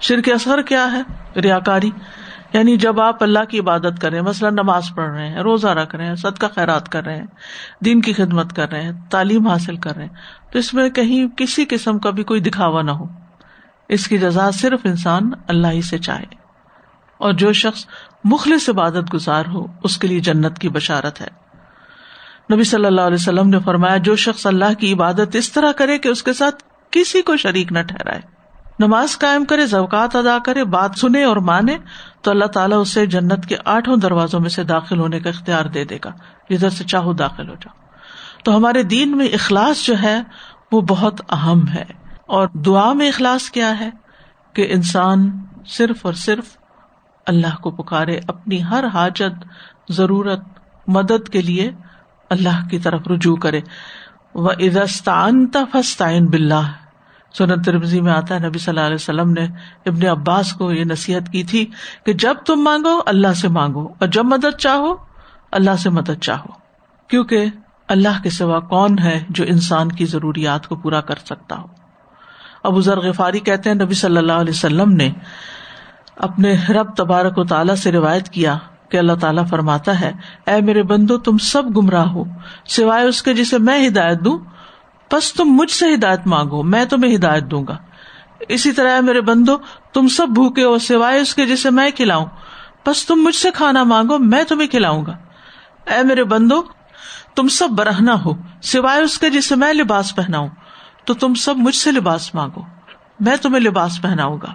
شرک 0.00 0.28
اصغر 0.34 0.62
کیا 0.62 0.86
ہے؟ 0.92 1.02
ریاکاری 1.40 1.90
یعنی 2.52 2.76
جب 2.76 3.00
آپ 3.00 3.22
اللہ 3.22 3.44
کی 3.48 3.58
عبادت 3.58 4.00
کر 4.00 4.10
رہے 4.10 4.18
ہیں، 4.18 4.24
مثلاً 4.24 4.54
نماز 4.54 4.84
پڑھ 4.96 5.10
رہے 5.10 5.28
ہیں، 5.28 5.38
روزہ 5.38 5.68
رکھ 5.68 5.94
رہے 5.94 6.06
ہیں 6.06 6.14
سد 6.14 6.38
کا 6.38 6.48
خیرات 6.48 6.88
کر 6.88 7.04
رہے 7.04 7.16
ہیں، 7.16 7.26
دین 7.84 8.00
کی 8.00 8.12
خدمت 8.12 8.56
کر 8.56 8.70
رہے 8.70 8.82
ہیں، 8.82 8.92
تعلیم 9.10 9.46
حاصل 9.46 9.76
کر 9.76 9.96
رہے 9.96 10.06
ہیں، 10.06 10.14
تو 10.52 10.58
اس 10.58 10.74
میں 10.74 10.90
کہیں 10.90 11.36
کسی 11.36 11.64
قسم 11.68 11.98
کا 11.98 12.10
بھی 12.10 12.24
کوئی 12.24 12.40
دکھاوا 12.40 12.82
نہ 12.82 12.90
ہو۔ 12.90 13.04
اس 13.88 14.08
کی 14.08 14.18
جزا 14.18 14.50
صرف 14.50 14.80
انسان 14.84 15.30
اللہ 15.48 15.66
ہی 15.66 15.82
سے 15.82 15.98
چاہے۔ 15.98 16.46
اور 17.18 17.32
جو 17.32 17.52
شخص 17.52 17.86
مخلص 18.24 18.68
عبادت 18.68 19.14
گزار 19.14 19.44
ہو، 19.46 19.66
اس 19.82 19.98
کے 19.98 20.08
لیے 20.08 20.20
جنت 20.20 20.58
کی 20.58 20.68
بشارت 20.68 21.20
ہے۔ 21.20 21.28
نبی 22.54 22.64
صلی 22.64 22.84
اللہ 22.84 23.00
علیہ 23.00 23.16
وسلم 23.20 23.48
نے 23.48 23.58
فرمایا، 23.58 23.96
جو 23.96 24.16
شخص 24.16 24.46
اللہ 24.46 24.74
کی 24.78 24.92
عبادت 24.92 25.36
اس 25.36 25.52
طرح 25.52 25.72
کرے 25.72 25.98
کہ 25.98 26.08
اس 26.08 26.22
کے 26.22 26.32
ساتھ 26.32 26.64
کسی 26.90 27.22
کو 27.22 27.36
شریک 27.36 27.72
نہ 27.72 27.78
ٹھہرائے۔ 27.82 28.35
نماز 28.78 29.18
قائم 29.18 29.44
کرے 29.44 29.66
زوکات 29.66 30.16
ادا 30.16 30.38
کرے، 30.38 30.64
بات 30.64 30.90
سنے 30.96 31.24
اور 31.24 31.36
مانے، 31.36 31.78
تو 32.22 32.30
اللہ 32.30 32.44
تعالیٰ 32.44 32.80
اسے 32.80 33.06
جنت 33.06 33.46
کے 33.46 33.56
آٹھوں 33.64 33.96
دروازوں 33.96 34.40
میں 34.40 34.50
سے 34.50 34.64
داخل 34.64 34.98
ہونے 34.98 35.20
کا 35.20 35.28
اختیار 35.28 35.64
دے 35.64 35.84
دے 35.84 35.98
گا۔ 36.04 36.10
جدھر 36.50 36.70
سے 36.70 36.84
چاہو 36.84 37.12
داخل 37.12 37.48
ہو 37.48 37.54
جاؤ۔ 37.54 37.74
تو 38.44 38.56
ہمارے 38.56 38.82
دین 38.82 39.16
میں 39.16 39.26
اخلاص 39.26 39.86
جو 39.86 39.94
ہے، 40.02 40.22
وہ 40.72 40.80
بہت 40.80 41.20
اہم 41.32 41.68
ہے۔ 41.68 41.84
اور 42.26 42.48
دعا 42.48 42.92
میں 42.92 43.08
اخلاص 43.08 43.50
کیا 43.50 43.80
ہے؟ 43.80 43.90
کہ 44.52 44.66
انسان 44.70 45.44
صرف 45.66 46.06
اور 46.06 46.12
صرف 46.12 46.56
اللہ 47.26 47.56
کو 47.56 47.70
پکارے، 47.70 48.20
اپنی 48.28 48.64
ہر 48.64 48.84
حاجت، 48.94 49.44
ضرورت، 49.88 50.40
مدد 50.86 51.28
کے 51.28 51.42
لیے 51.42 51.70
اللہ 52.30 52.68
کی 52.70 52.78
طرف 52.78 53.08
رجوع 53.08 53.36
کرے۔ 53.36 53.60
وہ 54.34 54.50
ادستان 54.58 55.46
تفستعین 55.46 56.26
بلّہ 56.26 56.85
سنت 57.38 57.64
ترمزی 57.64 58.00
میں 58.00 58.12
آتا 58.12 58.34
ہے، 58.34 58.40
نبی 58.40 58.58
صلی 58.58 58.72
اللہ 58.72 58.86
علیہ 58.86 58.94
وسلم 58.94 59.32
نے 59.32 59.44
ابن 59.86 60.06
عباس 60.06 60.52
کو 60.52 60.72
یہ 60.72 60.84
نصیحت 60.84 61.32
کی 61.32 61.42
تھی 61.44 61.66
کہ 62.06 62.12
جب 62.12 62.34
تم 62.46 62.60
مانگو، 62.60 63.00
اللہ 63.06 63.34
سے 63.34 63.48
مانگو، 63.48 63.88
اور 63.98 64.06
جب 64.06 64.24
مدد 64.24 64.58
چاہو، 64.58 64.94
اللہ 65.52 65.76
سے 65.78 65.90
مدد 65.90 66.22
چاہو۔ 66.22 66.52
کیونکہ 67.08 67.46
اللہ 67.88 68.22
کے 68.22 68.30
سوا 68.30 68.60
کون 68.60 68.98
ہے 68.98 69.24
جو 69.28 69.44
انسان 69.48 69.92
کی 69.92 70.04
ضروریات 70.04 70.68
کو 70.68 70.76
پورا 70.76 71.00
کر 71.00 71.14
سکتا 71.24 71.58
ہو؟ 71.58 71.66
ابو 72.62 72.80
ذر 72.80 73.00
غفاری 73.00 73.38
کہتے 73.38 73.70
ہیں، 73.70 73.76
نبی 73.76 73.94
صلی 73.94 74.16
اللہ 74.16 74.32
علیہ 74.32 74.54
وسلم 74.56 74.92
نے 74.92 75.10
اپنے 76.16 76.56
رب 76.68 76.96
تبارک 76.96 77.38
و 77.38 77.44
تعالیٰ 77.44 77.74
سے 77.74 77.92
روایت 77.92 78.28
کیا 78.28 78.58
کہ 78.88 78.96
اللہ 78.96 79.12
تعالیٰ 79.20 79.46
فرماتا 79.46 80.00
ہے، 80.00 80.12
اے 80.46 80.60
میرے 80.60 80.82
بندو، 80.82 81.18
تم 81.18 81.38
سب 81.38 81.62
گمراہ 81.76 82.06
ہو، 82.06 82.24
سوائے 82.68 83.04
اس 83.04 83.22
کے 83.22 83.34
جسے 83.34 83.58
میں 83.58 83.88
ہدایت 83.88 84.20
دوں 84.20 84.38
بس 85.12 85.32
تم 85.32 85.44
مجھ 85.44 85.70
سے 85.70 85.94
ہدایت 85.94 86.20
مانگو، 86.26 86.62
میں 86.62 86.84
تمہیں 86.84 87.16
ہدایت 87.16 87.44
دوں 87.44 87.66
گا۔ 87.66 87.76
اسی 88.48 88.72
طرح 88.72 89.00
میرے 89.00 89.20
بندو، 89.20 89.56
تم 89.92 90.08
سب 90.08 90.28
بھوکے 90.28 90.64
ہو 90.64 90.78
سوائے 90.78 91.20
اس 91.20 91.34
کے 91.34 91.46
جسے 91.46 91.70
میں 91.70 91.90
کھلاؤں۔ 91.90 92.26
بس 92.86 93.06
تم 93.06 93.14
مجھ 93.14 93.34
سے 93.34 93.50
کھانا 93.50 93.82
مانگو، 93.84 94.18
میں 94.18 94.44
تمہیں 94.44 94.68
کھلاؤں 94.68 95.06
گا۔ 95.06 95.16
اے 95.86 96.02
میرے 96.02 96.24
بندو، 96.24 96.62
تم 97.34 97.48
سب 97.48 97.68
برہنا 97.70 98.24
ہو، 98.24 98.30
سوائے 98.62 99.02
اس 99.02 99.18
کے 99.18 99.30
جسے 99.30 99.56
میں 99.56 99.72
لباس 99.72 100.16
پہناؤں۔ 100.16 100.48
تو 101.04 101.14
تم 101.14 101.34
سب 101.34 101.56
مجھ 101.56 101.76
سے 101.76 101.92
لباس 101.92 102.34
مانگو، 102.34 102.60
میں 103.20 103.36
تمہیں 103.36 103.60
لباس 103.60 104.02
پہناؤں 104.02 104.38
گا۔ 104.42 104.52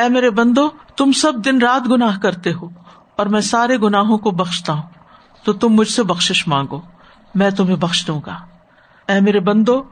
اے 0.00 0.08
میرے 0.08 0.30
بندو، 0.30 0.70
تم 0.96 1.12
سب 1.12 1.32
دن 1.44 1.58
رات 1.58 1.88
گناہ 1.88 2.18
کرتے 2.18 2.52
ہو، 2.52 2.68
اور 3.16 3.26
میں 3.26 3.40
سارے 3.40 3.76
گناہوں 3.76 4.18
کو 4.18 4.30
بخشتا 4.30 4.72
ہوں۔ 4.72 4.82
تو 5.44 5.52
تم 5.52 5.68
مجھ 5.68 5.88
سے 5.88 6.02
بخش 6.02 6.48
مانگو، 6.48 6.80
میں 7.34 7.50
تمہیں 7.50 7.76
بخش 7.76 8.06
دوں 8.06 8.20
گا۔ 8.26 8.57
اے 9.08 9.20
میرے 9.20 9.40
بندو، 9.40 9.82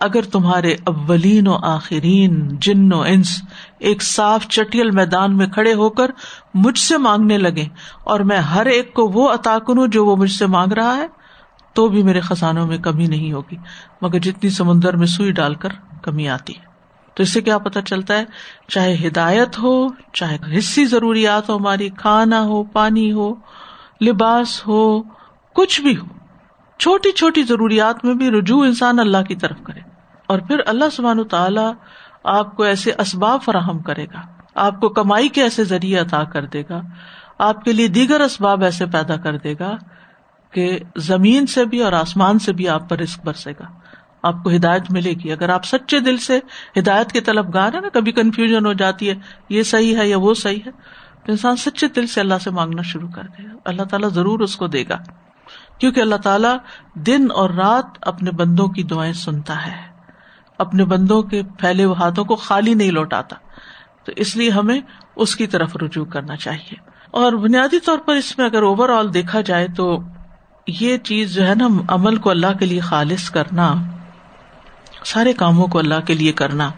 اگر 0.00 0.22
تمہارے 0.22 0.74
اولین 0.84 1.48
و 1.48 1.56
آخرین 1.62 2.48
جن 2.60 2.92
و 2.92 3.00
انس 3.00 3.42
ایک 3.78 4.02
صاف 4.02 4.48
چٹیل 4.48 4.90
میدان 4.90 5.36
میں 5.36 5.46
کھڑے 5.46 5.74
ہو 5.74 5.90
کر 5.90 6.10
مجھ 6.54 6.78
سے 6.78 6.96
مانگنے 6.96 7.38
لگے 7.38 7.64
اور 8.04 8.20
میں 8.20 8.36
ہر 8.36 8.66
ایک 8.66 8.94
کو 8.94 9.06
وہ 9.06 9.32
عطا 9.32 9.58
کروں 9.58 9.86
جو 9.86 10.06
وہ 10.06 10.16
مجھ 10.16 10.30
سے 10.30 10.46
مانگ 10.46 10.72
رہا 10.72 10.96
ہے، 10.96 11.06
تو 11.72 11.88
بھی 11.88 12.02
میرے 12.02 12.20
خزانوں 12.20 12.66
میں 12.66 12.78
کمی 12.78 13.06
نہیں 13.06 13.32
ہوگی، 13.32 13.56
مگر 14.02 14.18
جتنی 14.18 14.50
سمندر 14.50 14.96
میں 14.96 15.06
سوئی 15.06 15.32
ڈال 15.32 15.54
کر 15.54 15.68
کمی 16.02 16.28
آتی۔ 16.28 16.52
ہے 16.52 16.64
تو 17.14 17.22
اس 17.22 17.32
سے 17.32 17.40
کیا 17.40 17.58
پتا 17.58 17.82
چلتا 17.82 18.18
ہے، 18.18 18.24
چاہے 18.68 18.96
ہدایت 19.06 19.58
ہو، 19.58 19.88
چاہے 20.12 20.58
حصی 20.58 20.84
ضروریات 20.84 21.50
ہو، 21.50 21.56
ہماری 21.56 21.88
کھانا 21.88 22.40
ہو، 22.40 22.62
پانی 22.64 23.12
ہو، 23.12 23.34
لباس 24.00 24.66
ہو، 24.66 25.02
کچھ 25.54 25.80
بھی 25.80 25.96
ہو۔ 25.96 26.15
چھوٹی 26.78 27.12
چھوٹی 27.12 27.42
ضروریات 27.42 28.04
میں 28.04 28.14
بھی 28.14 28.30
رجوع 28.30 28.64
انسان 28.64 28.98
اللہ 28.98 29.22
کی 29.28 29.36
طرف 29.36 29.62
کرے 29.62 29.80
اور 30.26 30.38
پھر 30.38 30.60
اللہ 30.66 30.84
سبحان 30.92 31.24
تعالیٰ 31.24 31.72
آپ 32.24 32.56
کو 32.56 32.62
ایسے 32.62 32.92
اسباب 32.98 33.42
فراہم 33.42 33.78
کرے 33.78 34.04
گا 34.04 34.20
آپ 34.54 34.80
کو 34.80 34.88
کمائی 34.88 35.28
کے 35.28 35.42
ایسے 35.42 35.64
ذریعے 35.64 35.98
عطا 35.98 36.24
کر 36.24 36.44
دے 36.44 36.62
گا 36.70 36.80
آپ 37.38 37.64
کے 37.64 37.72
لیے 37.72 37.88
دیگر 37.88 38.20
اسباب 38.20 38.64
ایسے 38.64 38.86
پیدا 38.86 39.16
کر 39.16 39.36
دے 39.36 39.54
گا 39.60 39.76
کہ 40.50 40.78
زمین 40.96 41.46
سے 41.46 41.64
بھی 41.64 41.82
اور 41.82 41.92
آسمان 41.92 42.38
سے 42.38 42.52
بھی 42.52 42.68
آپ 42.68 42.88
پر 42.88 42.98
رسک 42.98 43.20
برسے 43.24 43.52
گا 43.52 43.64
آپ 44.22 44.34
کو 44.44 44.50
ہدایت 44.50 44.90
ملے 44.90 45.10
گی 45.10 45.32
اگر 45.32 45.48
آپ 45.48 45.64
سچے 45.64 46.00
دل 46.00 46.16
سے 46.16 46.40
ہدایت 46.78 47.12
کے 47.12 47.20
طلب 47.20 47.54
گار 47.54 47.72
ہے 47.72 47.80
نا، 47.80 47.88
کبھی 47.92 48.12
کنفیوژن 48.12 48.66
ہو 48.66 48.72
جاتی 48.72 49.10
ہے، 49.10 49.14
یہ 49.48 49.62
صحیح 49.62 49.96
ہے 49.96 50.08
یا 50.08 50.18
وہ 50.18 50.34
صحیح 50.34 50.60
ہے، 50.66 50.70
تو 51.24 51.32
انسان 51.32 51.56
سچے 51.56 51.88
دل 51.88 52.06
سے 52.06 52.20
اللہ 52.20 52.34
سے 52.44 52.50
مانگنا 52.50 52.82
شروع 52.82 53.08
کر 53.08 53.22
دے 53.22 53.44
گا۔ 53.44 53.56
اللہ 53.64 53.82
تعالیٰ 53.82 54.10
ضرور 54.10 54.40
اس 54.40 54.56
کو 54.56 54.66
دے 54.66 54.84
گا۔ 54.88 54.98
کیونکہ 55.78 56.00
اللہ 56.00 56.16
تعالیٰ 56.16 56.56
دن 56.94 57.26
اور 57.34 57.50
رات 57.50 57.98
اپنے 58.00 58.30
بندوں 58.30 58.68
کی 58.68 58.82
دعائیں 58.82 59.12
سنتا 59.12 59.66
ہے۔ 59.66 59.96
اپنے 60.58 60.84
بندوں 60.84 61.22
کے 61.22 61.42
پھیلے 61.58 61.84
ہوئے 61.84 62.02
ہاتھوں 62.02 62.24
کو 62.24 62.36
خالی 62.36 62.74
نہیں 62.74 62.90
لوٹاتا۔ 62.90 63.36
تو 64.04 64.12
اس 64.16 64.36
لیے 64.36 64.50
ہمیں 64.50 64.80
اس 65.16 65.36
کی 65.36 65.46
طرف 65.46 65.76
رجوع 65.76 66.04
کرنا 66.04 66.36
چاہیے۔ 66.36 66.74
اور 67.10 67.32
بنیادی 67.32 67.80
طور 67.80 67.98
پر 67.98 68.14
اس 68.14 68.38
میں 68.38 68.46
اگر 68.46 68.62
اوور 68.62 68.88
آل 68.88 69.14
دیکھا 69.14 69.40
جائے 69.40 69.68
تو 69.76 70.00
یہ 70.66 70.96
چیز 70.96 71.34
جو 71.34 71.46
ہے 71.46 71.54
نا، 71.54 71.68
عمل 71.88 72.16
کو 72.16 72.30
اللہ 72.30 72.58
کے 72.58 72.66
لیے 72.66 72.80
خالص 72.80 73.30
کرنا، 73.30 73.74
سارے 75.04 75.32
کاموں 75.32 75.66
کو 75.66 75.78
اللہ 75.78 76.00
کے 76.06 76.14
لیے 76.14 76.32
کرنا، 76.32 76.70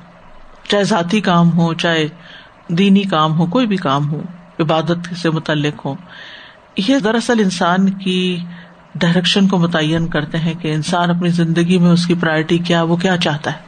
چاہے 0.69 0.85
ذاتی 0.85 1.21
کام 1.21 1.59
ہو، 1.59 1.75
چاہے 1.75 2.09
دینی 2.69 3.03
کام 3.03 3.39
ہو، 3.39 3.47
کوئی 3.47 3.67
بھی 3.67 3.77
کام 3.77 4.13
ہو، 4.13 4.21
عبادت 4.61 5.15
سے 5.17 5.31
متعلق 5.31 5.87
ہو، 5.87 5.95
یہ 6.77 6.99
دراصل 6.99 7.41
انسان 7.41 7.91
کی 7.91 8.45
ڈائریکشن 8.99 9.49
کو 9.49 9.59
متعین 9.59 10.07
کرتے 10.07 10.39
ہیں 10.39 10.55
کہ 10.55 10.73
انسان 10.73 11.11
اپنی 11.11 11.29
زندگی 11.29 11.79
میں 11.79 11.91
اس 11.91 12.07
کی 12.07 12.15
پرائرٹی 12.15 12.59
کیا، 12.59 12.83
وہ 12.83 12.97
کیا 12.97 13.17
چاہتا 13.17 13.53
ہے۔ 13.53 13.59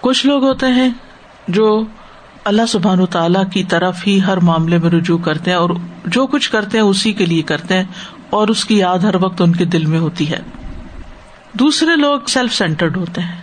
کچھ 0.00 0.26
لوگ 0.26 0.44
ہوتے 0.44 0.66
ہیں 0.66 0.88
جو 1.48 1.84
اللہ 2.44 2.66
سبحان 2.68 3.06
تعالی 3.06 3.38
کی 3.52 3.64
طرف 3.64 3.96
ہی 4.06 4.20
ہر 4.26 4.36
معاملے 4.36 4.78
میں 4.78 4.90
رجوع 4.90 5.18
کرتے 5.18 5.50
ہیں 5.50 5.58
اور 5.58 5.70
جو 6.06 6.26
کچھ 6.26 6.50
کرتے 6.50 6.78
ہیں 6.78 6.84
اسی 6.84 7.12
کے 7.12 7.26
لیے 7.26 7.42
کرتے 7.42 7.74
ہیں 7.74 7.84
اور 8.30 8.48
اس 8.48 8.64
کی 8.64 8.78
یاد 8.78 8.98
ہر 8.98 9.14
وقت 9.14 9.42
ان 9.42 9.52
کے 9.52 9.64
دل 9.64 9.86
میں 9.86 9.98
ہوتی 9.98 10.30
ہے۔ 10.30 10.38
دوسرے 11.52 11.96
لوگ 11.96 12.20
سیلف 12.28 12.54
سینٹرڈ 12.54 12.96
ہوتے 12.96 13.20
ہیں۔ 13.20 13.36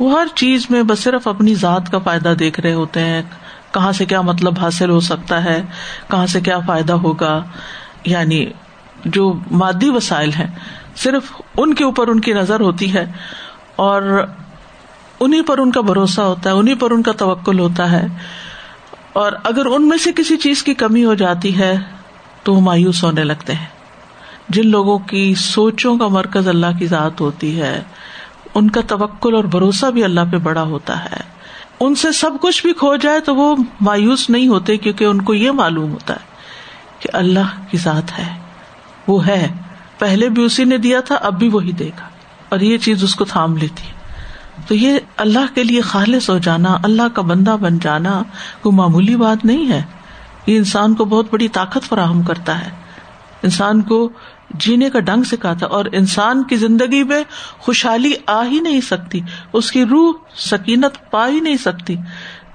وہ 0.00 0.20
ہر 0.20 0.26
چیز 0.34 0.66
میں 0.70 0.82
بس 0.82 0.98
صرف 0.98 1.28
اپنی 1.28 1.54
ذات 1.54 1.90
کا 1.90 1.98
فائدہ 1.98 2.34
دیکھ 2.38 2.60
رہے 2.60 2.72
ہوتے 2.72 3.00
ہیں۔ 3.00 3.22
کہاں 3.70 3.92
سے 3.92 4.04
کیا 4.04 4.20
مطلب 4.20 4.58
حاصل 4.60 4.90
ہو 4.90 5.00
سکتا 5.00 5.44
ہے؟ 5.44 5.62
کہاں 6.10 6.26
سے 6.26 6.40
کیا 6.40 6.58
فائدہ 6.58 6.92
ہوگا؟ 6.92 7.42
یعنی 8.04 8.46
جو 9.04 9.38
مادی 9.50 9.90
وسائل 9.90 10.30
ہیں، 10.38 10.46
صرف 10.96 11.42
ان 11.56 11.74
کے 11.74 11.84
اوپر 11.84 12.08
ان 12.08 12.20
کی 12.20 12.32
نظر 12.32 12.60
ہوتی 12.60 12.94
ہے 12.94 13.12
اور 13.76 14.26
انہیں 15.20 15.42
پر 15.42 15.58
ان 15.58 15.70
کا 15.70 15.80
بھروسہ 15.80 16.20
ہوتا 16.20 16.50
ہے 16.50 16.54
انہیں 16.54 16.74
پر 16.74 16.90
ان 16.90 17.02
کا 17.02 17.12
توکل 17.12 17.58
ہوتا 17.58 17.90
ہے۔ 17.90 18.06
اور 19.12 19.32
اگر 19.44 19.66
ان 19.66 19.88
میں 19.88 19.98
سے 19.98 20.12
کسی 20.12 20.36
چیز 20.36 20.62
کی 20.62 20.74
کمی 20.74 21.04
ہو 21.04 21.14
جاتی 21.14 21.58
ہے، 21.58 21.76
تو 22.42 22.54
وہ 22.54 22.60
مایوس 22.60 23.04
ہونے 23.04 23.24
لگتے 23.24 23.52
ہیں۔ 23.52 23.66
جن 24.48 24.70
لوگوں 24.70 24.98
کی 24.98 25.34
سوچوں 25.34 25.98
کا 25.98 26.08
مرکز 26.08 26.48
اللہ 26.48 26.78
کی 26.78 26.86
ذات 26.86 27.20
ہوتی 27.20 27.60
ہے، 27.60 27.82
ان 28.54 28.70
کا 28.70 28.80
توکل 28.86 29.34
اور 29.34 29.44
بھروسہ 29.44 29.86
بھی 29.86 30.04
اللہ 30.04 30.20
پہ 30.32 30.36
بڑا 30.36 30.62
ہوتا 30.62 31.04
ہے۔ 31.04 31.36
ان 31.80 31.94
سے 31.94 32.12
سب 32.12 32.30
کچھ 32.40 32.62
بھی 32.62 32.72
کھو 32.72 32.96
جائے 32.96 33.20
تو 33.20 33.36
وہ 33.36 33.56
مایوس 33.80 34.30
نہیں 34.30 34.48
ہوتے 34.48 34.76
کیونکہ 34.76 35.04
ان 35.04 35.22
کو 35.22 35.34
یہ 35.34 35.50
معلوم 35.50 35.92
ہوتا 35.92 36.14
ہے 36.14 36.26
کہ 37.00 37.08
اللہ 37.12 37.70
کی 37.70 37.78
ذات 37.78 38.18
ہے۔ 38.18 38.45
وہ 39.06 39.26
ہے۔ 39.26 39.48
پہلے 39.98 40.28
بھی 40.28 40.44
اسی 40.44 40.64
نے 40.64 40.78
دیا 40.78 41.00
تھا، 41.00 41.14
اب 41.14 41.38
بھی 41.38 41.48
وہی 41.48 41.72
دے 41.72 41.88
گا۔ 41.88 42.08
اور 42.48 42.60
یہ 42.60 42.78
چیز 42.78 43.04
اس 43.04 43.14
کو 43.14 43.24
تھام 43.24 43.56
لیتی 43.56 43.82
ہے۔ 43.88 43.96
تو 44.68 44.74
یہ 44.74 44.98
اللہ 45.16 45.54
کے 45.54 45.64
لیے 45.64 45.80
خالص 45.80 46.30
ہو 46.30 46.38
جانا، 46.38 46.76
اللہ 46.82 47.08
کا 47.14 47.22
بندہ 47.22 47.56
بن 47.60 47.78
جانا 47.78 48.22
کوئی 48.62 48.76
معمولی 48.76 49.16
بات 49.16 49.44
نہیں 49.44 49.70
ہے۔ 49.70 49.82
یہ 50.46 50.56
انسان 50.58 50.94
کو 50.94 51.04
بہت 51.04 51.26
بڑی 51.32 51.48
طاقت 51.48 51.82
فراہم 51.82 52.22
کرتا 52.22 52.64
ہے۔ 52.64 52.70
انسان 53.42 53.82
کو 53.82 54.10
جینے 54.50 54.90
کا 54.90 55.00
ڈنگ 55.00 55.22
سکھاتا 55.22 55.66
اور 55.66 55.84
انسان 55.92 56.42
کی 56.42 56.56
زندگی 56.56 57.02
میں 57.02 57.22
خوشحالی 57.58 58.12
آ 58.26 58.44
ہی 58.44 58.60
نہیں 58.60 58.80
سکتی، 58.80 59.20
اس 59.52 59.72
کی 59.72 59.84
روح 59.84 60.12
سکینت 60.36 61.10
پا 61.10 61.28
ہی 61.28 61.40
نہیں 61.40 61.56
سکتی 61.56 61.96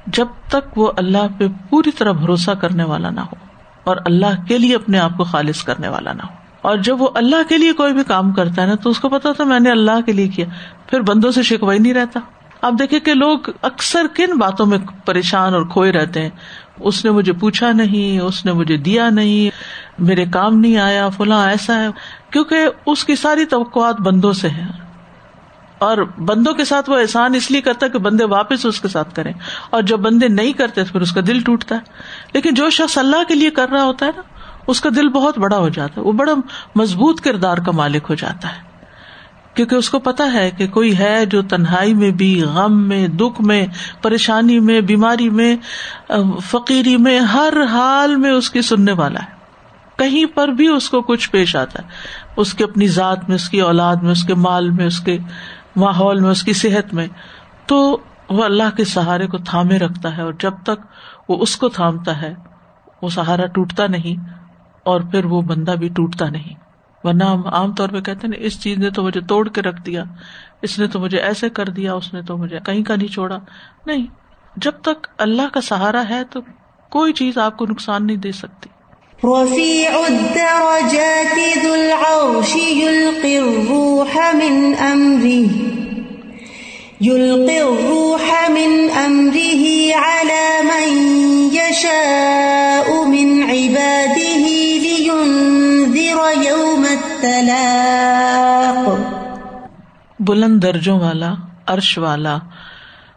جب 0.08 0.28
تک 0.50 0.78
وہ 0.78 0.92
اللہ 0.98 1.28
پہ 1.38 1.48
پوری 1.70 1.92
طرح 1.92 2.12
بھروسہ 2.12 2.52
کرنے 2.52 2.84
والا 2.84 3.10
نہ 3.10 3.20
ہو 3.20 3.36
اور 3.84 3.98
اللہ 4.06 4.46
کے 4.48 4.58
لیے 4.58 4.76
اپنے 4.76 5.00
آپ 5.00 5.18
کو 5.18 5.24
خالص 5.24 5.64
کرنے 5.64 5.88
والا 5.88 6.14
نہ 6.14 6.22
ہو۔ 6.22 6.41
اور 6.62 6.78
جب 6.78 7.02
وہ 7.02 7.08
اللہ 7.16 7.50
کے 7.50 7.58
لیے 7.58 7.74
کوئی 7.74 7.94
بھی 7.94 8.04
کام 8.04 8.32
کرتا 8.32 8.62
ہے 8.62 8.68
نا، 8.68 8.76
تو 8.76 8.90
اس 8.90 9.00
کو 9.00 9.10
پتا 9.10 9.32
تھا 9.32 9.44
میں 9.44 9.60
نے 9.60 9.72
اللہ 9.72 10.02
کے 10.06 10.12
لیے 10.12 10.28
کیا۔ 10.28 10.46
پھر 10.88 11.02
بندوں 11.02 11.32
سے 11.32 11.44
شکوائی 11.44 11.80
نہیں 11.80 11.94
رہتا۔ 11.94 12.20
آپ 12.62 12.74
دیکھے 12.80 13.00
کہ 13.00 13.14
لوگ 13.14 13.40
اکثر 13.62 14.06
کن 14.16 14.38
باتوں 14.38 14.66
میں 14.66 14.78
پریشان 15.06 15.54
اور 15.54 15.64
کھوئے 15.64 15.92
رہتے 15.92 16.22
ہیں۔ 16.22 16.30
اس 16.80 17.06
نے 17.06 17.12
مجھے 17.12 17.34
پوچھا 17.34 17.72
نہیں، 17.72 18.20
اس 18.20 18.46
نے 18.46 18.52
مجھے 18.52 18.78
دیا 18.78 19.10
نہیں، 19.10 19.56
میرے 20.00 20.26
کام 20.26 20.60
نہیں 20.60 20.78
آیا، 20.78 21.10
فلاں 21.10 21.50
ایسا 21.50 21.84
ہے۔ 21.84 21.88
کیونکہ 22.32 22.58
اس 22.86 23.04
کی 23.04 23.16
ساری 23.16 23.46
توقعات 23.46 24.02
بندوں 24.02 24.34
سے 24.34 24.50
ہے 24.50 24.66
اور 25.78 25.98
بندوں 26.18 26.54
کے 26.54 26.66
ساتھ 26.66 26.90
وہ 26.90 27.00
احسان 27.00 27.36
اس 27.36 27.52
لیے 27.52 27.62
کرتا 27.62 27.88
کہ 27.88 28.00
بندے 28.00 28.26
واپس 28.26 28.66
اس 28.66 28.82
کے 28.82 28.88
ساتھ 28.88 29.16
کریں۔ 29.16 29.34
اور 29.70 29.82
جب 29.82 29.98
بندے 29.98 30.28
نہیں 30.28 30.54
کرتے 30.54 30.84
تو 30.84 30.92
پھر 30.92 31.02
اس 31.02 31.12
کا 31.12 31.22
دل 31.28 31.40
ٹوٹتا 31.40 31.76
ہے۔ 31.76 31.80
لیکن 32.34 32.54
جو 32.54 32.70
شخص 32.70 32.98
اللہ 32.98 33.24
کے 33.28 33.36
لیے 33.36 33.50
کر 33.50 33.70
رہا 33.70 33.84
ہوتا 33.84 34.06
ہے 34.06 34.12
نا 34.16 34.22
اس 34.68 34.82
کا 34.82 34.90
دل 34.96 35.10
بہت 35.10 35.40
بڑا 35.40 35.58
ہو 35.58 35.70
جاتا 35.70 36.02
ہے، 36.02 36.06
وہ 36.06 36.12
بڑا 36.12 36.34
مضبوط 36.76 37.22
کردار 37.22 37.58
کا 37.58 37.72
مالک 37.72 38.06
ہو 38.10 38.16
جاتا 38.16 38.48
ہے۔ 38.48 38.72
کیونکہ 39.54 39.76
اس 39.76 39.90
کو 39.90 40.00
پتا 40.00 40.34
ہے 40.34 40.52
کہ 40.58 40.68
کوئی 40.68 40.98
ہے 40.98 41.26
جو 41.26 41.42
تنہائی 41.42 41.94
میں 41.94 42.12
بھی، 42.12 42.44
غم 42.44 42.88
میں، 42.88 43.08
دکھ 43.08 43.42
میں، 43.42 43.68
پریشانی 44.02 44.60
میں، 44.60 44.82
بیماری 44.82 45.30
میں 45.30 45.56
فقیری 46.44 46.98
میں، 46.98 47.20
ہر 47.20 47.54
حال 47.72 48.16
میں 48.16 48.32
اس 48.32 48.50
کی 48.50 48.62
سننے 48.62 48.92
والا 48.92 49.20
ہے۔ 49.20 49.42
کہیں 49.96 50.26
پر 50.26 50.48
بھی 50.48 50.68
اس 50.68 50.90
کو 50.90 51.02
کچھ 51.02 51.30
پیش 51.30 51.56
آتا 51.56 51.84
ہے۔ 51.84 51.88
اس 52.36 52.54
کی 52.54 52.64
اپنی 52.64 52.88
ذات 52.88 53.28
میں، 53.28 53.36
اس 53.36 53.50
کی 53.50 53.62
اولاد 53.62 53.96
میں، 53.96 54.12
اس 54.12 54.24
کے 54.24 54.36
مال 54.36 54.70
میں، 54.70 54.86
اس 54.86 55.00
کے 55.00 55.18
ماحول 55.76 56.20
میں، 56.20 56.30
اس 56.30 56.44
کی 56.44 56.54
صحت 56.54 56.94
میں۔ 56.94 57.08
تو 57.66 57.98
وہ 58.30 58.44
اللہ 58.44 58.76
کے 58.78 58.84
سہارے 58.84 59.28
کو 59.28 59.38
تھامے 59.38 59.78
رکھتا 59.78 60.18
ہے 60.18 60.22
اور 60.22 60.34
جب 60.40 60.54
تک 60.64 60.86
وہ 61.30 61.38
اس 61.42 61.56
کو 61.56 61.70
تھامتا 61.70 62.22
ہے، 62.22 62.34
وہ 63.02 63.10
سہارا 63.10 63.46
ٹوٹتا 63.46 63.88
نہیں۔ 63.88 64.41
اور 64.84 65.02
پھر 65.02 65.26
وہ 65.26 65.42
بندہ 65.42 65.72
بھی 65.72 65.88
ٹوٹتا 65.88 66.30
نہیں۔ 66.30 66.54
ورنہ 67.04 67.24
ہم 67.24 67.48
عام 67.48 67.74
طور 67.74 67.90
پہ 67.90 68.02
کہتے 68.02 68.28
ہیں 68.28 68.34
اس 68.38 68.62
چیز 68.62 68.78
نے 68.78 68.90
تو 68.90 69.04
مجھے 69.04 69.22
توڑ 69.22 69.50
کے 69.50 69.62
رکھ 69.62 69.86
دیا، 69.86 70.04
اس 70.62 70.80
نے 70.80 70.88
تو 70.88 71.00
مجھے 71.00 71.18
ایسے 71.18 71.50
کر 71.50 71.66
دیا، 71.66 71.94
اس 71.94 72.14
نے 72.14 72.22
تو 72.22 72.38
مجھے 72.38 72.60
کہیں 72.66 72.84
کا 72.84 72.96
نہیں 72.96 73.08
چھوڑا۔ 73.08 73.38
نہیں، 73.86 74.06
جب 74.58 74.72
تک 74.72 75.08
اللہ 75.18 75.42
کا 75.54 75.62
سہارا 75.62 76.04
ہے 76.10 76.24
تو 76.24 76.40
کوئی 76.90 77.14
چیز 77.14 77.38
آپ 77.38 77.58
کو 77.58 77.66
نقصان 77.66 78.08
نہیں 78.08 78.18
دے 78.18 78.32
سکتی۔ 78.32 78.70
بلند 100.20 100.64
درجوں 100.64 101.00
والا، 101.00 101.34
عرش 101.68 101.98
والا، 101.98 102.38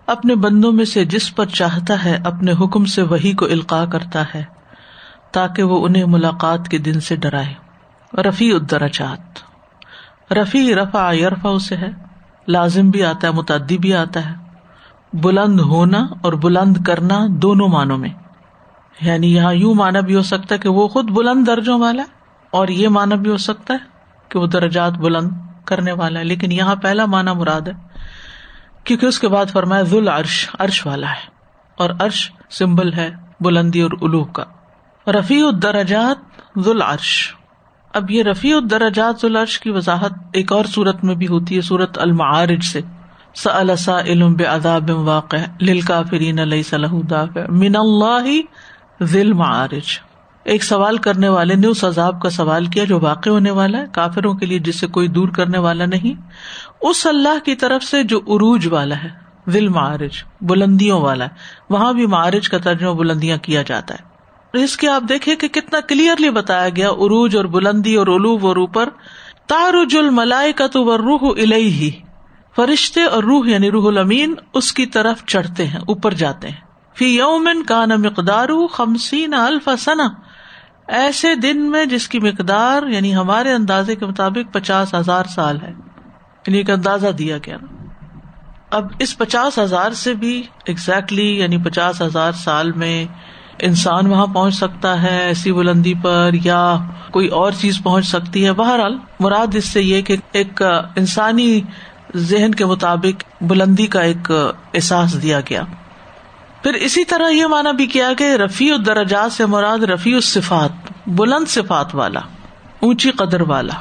اپنے 0.06 0.34
بندوں 0.34 0.72
میں 0.72 0.84
سے 0.84 1.04
جس 1.04 1.34
پر 1.34 1.46
چاہتا 1.46 2.04
ہے 2.04 2.18
اپنے 2.24 2.52
حکم 2.52 2.84
سے 2.84 3.02
وہی 3.02 3.32
کو 3.32 3.44
القاع 3.46 3.84
کرتا 3.84 4.24
ہے، 4.34 4.44
تاکہ 5.32 5.62
وہ 5.62 5.86
انہیں 5.86 6.04
ملاقات 6.04 6.68
کے 6.68 6.78
دن 6.78 7.00
سے 7.00 7.16
ڈرائے۔ 7.16 7.54
رفیع 8.20 8.54
الدرجات۔ 8.54 9.38
رفیع 10.32 10.74
رفا 10.76 11.12
یرفا 11.12 11.48
اسے 11.48 11.76
ہے، 11.76 11.90
لازم 12.48 12.90
بھی 12.90 13.04
آتا 13.04 13.28
ہے، 13.28 13.32
متعدی 13.32 13.78
بھی 13.78 13.94
آتا 13.94 14.30
ہے۔ 14.30 14.34
بلند 15.12 15.60
ہونا 15.60 16.06
اور 16.22 16.32
بلند 16.32 16.76
کرنا 16.86 17.26
دونوں 17.28 17.68
معنوں 17.68 17.98
میں۔ 17.98 18.10
یعنی 19.00 19.34
یہاں 19.34 19.54
یوں 19.54 19.74
مانا 19.74 20.00
بھی 20.00 20.14
ہو 20.16 20.22
سکتا 20.22 20.54
ہے 20.54 20.60
کہ 20.60 20.68
وہ 20.68 20.88
خود 20.88 21.10
بلند 21.10 21.46
درجوں 21.46 21.80
والا 21.80 22.02
اور 22.50 22.68
یہ 22.68 22.88
مانا 22.88 23.14
بھی 23.14 23.30
ہو 23.30 23.36
سکتا 23.36 23.74
ہے 23.74 23.93
کہ 24.28 24.38
وہ 24.38 24.46
درجات 24.46 24.98
بلند 24.98 25.30
کرنے 25.66 25.92
والا 25.92 26.20
ہے، 26.20 26.24
لیکن 26.24 26.52
یہاں 26.52 26.74
پہلا 26.76 27.04
مانا 27.06 27.32
مراد 27.32 27.68
ہے، 27.68 27.72
کیونکہ 28.84 29.06
اس 29.06 29.18
کے 29.18 29.28
بعد 29.28 29.50
فرمایا 29.52 29.82
ذل 29.82 30.08
عرش 30.08 30.48
عرش 30.58 30.86
والا 30.86 31.10
ہے، 31.10 31.26
اور 31.78 31.90
عرش 32.00 32.30
سمبل 32.50 32.92
ہے 32.92 33.10
بلندی 33.40 33.80
اور 33.80 33.90
الوح 34.00 34.26
کا۔ 34.32 34.44
رفیع 35.06 35.46
الدرجات 35.46 36.60
ذل 36.64 36.82
عرش 36.82 37.12
اب 37.94 38.10
یہ 38.10 38.22
رفیع 38.22 38.56
الدرجات 38.56 39.20
ذل 39.22 39.36
عرش 39.36 39.58
کی 39.60 39.70
وضاحت 39.70 40.12
ایک 40.32 40.52
اور 40.52 40.64
صورت 40.64 41.04
میں 41.04 41.14
بھی 41.14 41.26
ہوتی 41.26 41.56
ہے 41.56 41.60
سورت 41.60 41.98
المعارج 41.98 42.62
سے۔ 42.62 42.80
سا 43.34 44.00
علم 44.00 44.34
بے 44.34 44.92
واقع 44.92 45.36
لل 45.60 45.80
کافرین 45.80 46.38
علیہ 46.38 46.62
صلاح 46.62 46.92
دافع۔ 47.10 47.40
من 47.52 47.76
اللہ 47.76 48.26
ذل 49.02 49.32
معارج 49.32 49.98
ایک 50.44 50.64
سوال 50.64 50.96
کرنے 50.96 51.28
والے 51.28 51.54
نے 51.54 51.66
اس 51.66 51.84
عذاب 51.84 52.22
کا 52.22 52.30
سوال 52.30 52.66
کیا 52.66 52.84
جو 52.84 53.00
واقع 53.00 53.30
ہونے 53.30 53.50
والا 53.50 53.78
ہے، 53.78 53.84
کافروں 53.92 54.34
کے 54.34 54.46
لیے 54.46 54.58
جس 54.58 54.80
سے 54.80 54.86
کوئی 54.86 55.08
دور 55.08 55.28
کرنے 55.28 55.58
والا 55.58 55.86
نہیں۔ 55.86 56.20
اس 56.80 57.06
اللہ 57.06 57.44
کی 57.44 57.54
طرف 57.54 57.82
سے 57.82 58.02
جو 58.02 58.18
عروج 58.18 58.66
والا 58.66 58.96
ہے 59.04 59.08
دل 59.52 59.68
معارج 59.68 60.10
بلندیوں 60.40 61.00
والا 61.00 61.24
ہے۔ 61.24 61.30
وہاں 61.70 61.92
بھی 61.92 62.06
معارج 62.06 62.48
کا 62.48 62.58
ترجمہ 62.58 62.92
بلندیاں 62.92 63.36
کیا 63.36 63.62
جاتا 63.62 63.94
ہے۔ 63.94 64.14
اس 64.64 64.76
کے 64.76 64.88
آپ 64.88 65.02
دیکھیں 65.08 65.36
کہ 65.36 65.48
کتنا 65.48 65.80
کلیئرلی 65.80 66.30
بتایا 66.30 66.68
گیا، 66.68 66.88
عروج 66.88 67.36
اور 67.36 67.44
بلندی 67.44 67.94
اور 67.94 68.06
الوب 68.06 68.46
اور 68.46 68.56
اوپر 68.56 68.88
تارج 69.46 69.96
الملائے 69.96 70.52
کا 70.52 70.66
تو 70.66 70.84
وہ 70.84 70.96
روح 70.96 71.34
ہی 71.54 71.90
فرشتے 72.56 73.02
اور 73.02 73.22
روح 73.22 73.46
یعنی 73.46 73.70
روح 73.70 73.88
المین 73.88 74.34
اس 74.54 74.72
کی 74.72 74.86
طرف 74.86 75.24
چڑھتے 75.24 75.66
ہیں، 75.66 75.80
اوپر 75.80 76.14
جاتے 76.14 76.48
ہیں۔ 76.48 76.64
فی 76.98 77.16
یومن 77.16 77.62
کا 77.62 77.86
نہ 77.86 77.96
مقدار 77.96 78.48
خمسین 78.72 79.34
الفسنا 79.34 80.23
ایسے 80.88 81.34
دن 81.34 81.70
میں 81.70 81.84
جس 81.84 82.08
کی 82.08 82.18
مقدار 82.18 82.86
یعنی 82.86 83.14
ہمارے 83.14 83.52
اندازے 83.52 83.96
کے 83.96 84.06
مطابق 84.06 84.54
پچاس 84.54 84.94
ہزار 84.94 85.24
سال 85.24 85.60
ہے۔ 85.62 85.70
یعنی 86.46 86.58
ایک 86.58 86.70
اندازہ 86.70 87.08
دیا 87.08 87.38
گیا۔ 87.46 87.56
اب 88.70 88.86
اس 88.98 89.18
پچاس 89.18 89.58
ہزار 89.58 89.90
سے 89.90 90.14
بھی 90.14 90.42
اگزیکٹلی 90.68 91.38
یعنی 91.38 91.58
پچاس 91.58 92.02
ہزار 92.02 92.32
سال 92.32 92.72
میں 92.72 93.06
انسان 93.58 94.06
وہاں 94.06 94.26
پہنچ 94.26 94.54
سکتا 94.54 95.02
ہے، 95.02 95.18
ایسی 95.18 95.52
بلندی 95.52 95.94
پر 96.02 96.30
یا 96.44 96.78
کوئی 97.10 97.28
اور 97.28 97.52
چیز 97.52 97.80
پہنچ 97.82 98.06
سکتی 98.06 98.44
ہے۔ 98.44 98.52
بہرحال 98.52 98.98
مراد 99.20 99.54
اس 99.54 99.64
سے 99.64 99.82
یہ 99.82 100.02
کہ 100.02 100.16
ایک 100.32 100.62
انسانی 100.96 101.60
ذہن 102.16 102.54
کے 102.54 102.64
مطابق 102.64 103.24
بلندی 103.40 103.86
کا 103.86 104.00
ایک 104.00 104.30
احساس 104.74 105.22
دیا 105.22 105.40
گیا۔ 105.40 105.62
پھر 106.64 106.74
اسی 106.74 107.04
طرح 107.04 107.28
یہ 107.28 107.46
مانا 107.46 107.70
بھی 107.70 107.86
کیا 107.86 108.12
کہ 108.18 108.24
رفیع 108.24 108.74
الدرجات 108.74 109.32
سے 109.32 109.46
مراد 109.46 109.78
رفیع 109.78 110.14
الصفات، 110.14 110.92
بلند 111.06 111.48
صفات 111.48 111.94
والا، 111.94 112.20
اونچی 112.80 113.10
قدر 113.10 113.40
والا۔ 113.40 113.74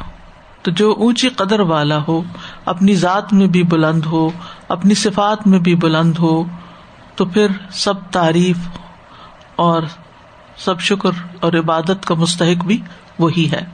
تو 0.62 0.72
جو 0.72 0.96
اونچی 0.98 1.30
قدر 1.30 1.60
والا 1.60 2.00
ہو، 2.08 2.24
اپنی 2.66 2.96
ذات 2.96 3.34
میں 3.34 3.48
بھی 3.48 3.64
بلند 3.64 4.06
ہو، 4.06 4.30
اپنی 4.68 4.94
صفات 4.94 5.48
میں 5.48 5.60
بھی 5.60 5.76
بلند 5.76 6.18
ہو، 6.20 6.44
تو 7.16 7.26
پھر 7.26 7.48
سب 7.72 7.94
تعریف 8.12 8.58
اور 9.56 9.84
سب 10.58 10.80
شکر 10.80 11.10
اور 11.40 11.54
عبادت 11.54 12.06
کا 12.06 12.16
مستحق 12.16 12.66
بھی 12.66 12.82
وہی 13.20 13.52
ہے۔ 13.52 13.66